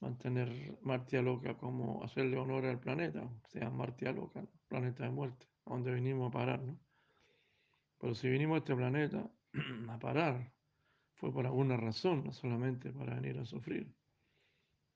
mantener 0.00 0.78
Martia 0.82 1.22
Loca 1.22 1.56
como 1.56 2.02
hacerle 2.04 2.36
honor 2.36 2.66
al 2.66 2.80
planeta, 2.80 3.28
sea, 3.48 3.70
Martia 3.70 4.12
Loca, 4.12 4.46
planeta 4.68 5.04
de 5.04 5.10
muerte, 5.10 5.46
a 5.64 5.70
donde 5.70 5.92
vinimos 5.94 6.28
a 6.28 6.32
parar, 6.32 6.62
¿no? 6.62 6.78
Pero 7.98 8.14
si 8.14 8.28
vinimos 8.28 8.56
a 8.56 8.58
este 8.58 8.76
planeta 8.76 9.30
a 9.88 9.98
parar, 9.98 10.52
fue 11.14 11.32
por 11.32 11.46
alguna 11.46 11.76
razón, 11.76 12.24
no 12.24 12.32
solamente 12.32 12.92
para 12.92 13.14
venir 13.14 13.38
a 13.38 13.46
sufrir. 13.46 13.94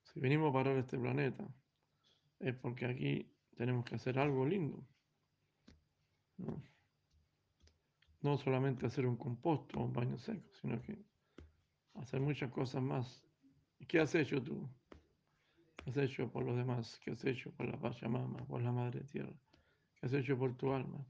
Si 0.03 0.21
venimos 0.21 0.51
a 0.51 0.53
parar 0.53 0.77
este 0.77 0.99
planeta, 0.99 1.49
es 2.39 2.55
porque 2.57 2.87
aquí 2.87 3.33
tenemos 3.57 3.85
que 3.85 3.95
hacer 3.95 4.19
algo 4.19 4.45
lindo. 4.45 4.87
¿no? 6.37 6.63
no 8.23 8.37
solamente 8.37 8.87
hacer 8.87 9.07
un 9.07 9.17
composto 9.17 9.79
o 9.79 9.85
un 9.85 9.93
baño 9.93 10.19
seco, 10.19 10.49
sino 10.61 10.81
que 10.83 10.99
hacer 11.95 12.21
muchas 12.21 12.51
cosas 12.51 12.83
más. 12.83 13.23
¿Qué 13.89 13.99
has 13.99 14.15
hecho 14.15 14.43
tú? 14.43 14.69
¿Qué 15.85 15.91
has 15.91 15.97
hecho 15.97 16.31
por 16.31 16.45
los 16.45 16.57
demás? 16.57 17.01
¿Qué 17.03 17.13
has 17.13 17.25
hecho 17.25 17.51
por 17.53 17.67
la 17.67 17.79
Pachamama, 17.79 18.45
por 18.47 18.61
la 18.61 18.71
Madre 18.71 19.01
Tierra? 19.05 19.33
¿Qué 19.95 20.07
has 20.07 20.13
hecho 20.13 20.39
por 20.39 20.55
tu 20.57 20.73
alma? 20.73 21.05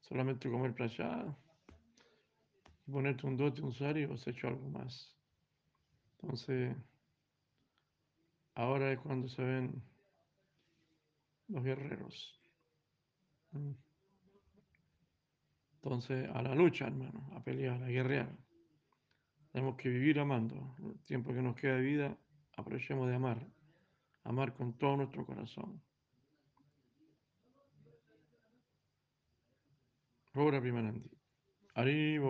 ¿Solamente 0.00 0.50
comer 0.50 0.74
allá 0.82 1.34
y 2.86 2.90
ponerte 2.90 3.26
un 3.26 3.36
dote, 3.36 3.62
un 3.62 3.72
sari 3.72 4.04
has 4.04 4.26
hecho 4.26 4.48
algo 4.48 4.68
más? 4.68 5.16
Entonces, 6.12 6.76
ahora 8.54 8.92
es 8.92 8.98
cuando 8.98 9.28
se 9.28 9.42
ven 9.42 9.82
los 11.48 11.64
guerreros. 11.64 12.40
Mm. 13.52 13.72
Entonces, 15.76 16.28
a 16.34 16.42
la 16.42 16.54
lucha, 16.54 16.86
hermano, 16.86 17.30
a 17.34 17.42
pelear, 17.42 17.82
a 17.82 17.88
guerrear. 17.88 18.34
Tenemos 19.52 19.76
que 19.76 19.88
vivir 19.88 20.18
amando. 20.18 20.74
El 20.78 20.98
tiempo 21.04 21.32
que 21.32 21.42
nos 21.42 21.54
queda 21.56 21.76
de 21.76 21.82
vida, 21.82 22.18
aprovechemos 22.56 23.08
de 23.08 23.14
amar. 23.14 23.46
Amar 24.24 24.54
con 24.54 24.72
todo 24.78 24.96
nuestro 24.96 25.24
corazón. 25.24 25.82
Ahora, 30.32 30.60
Primanandi. 30.60 31.10
Arriba, 31.74 32.28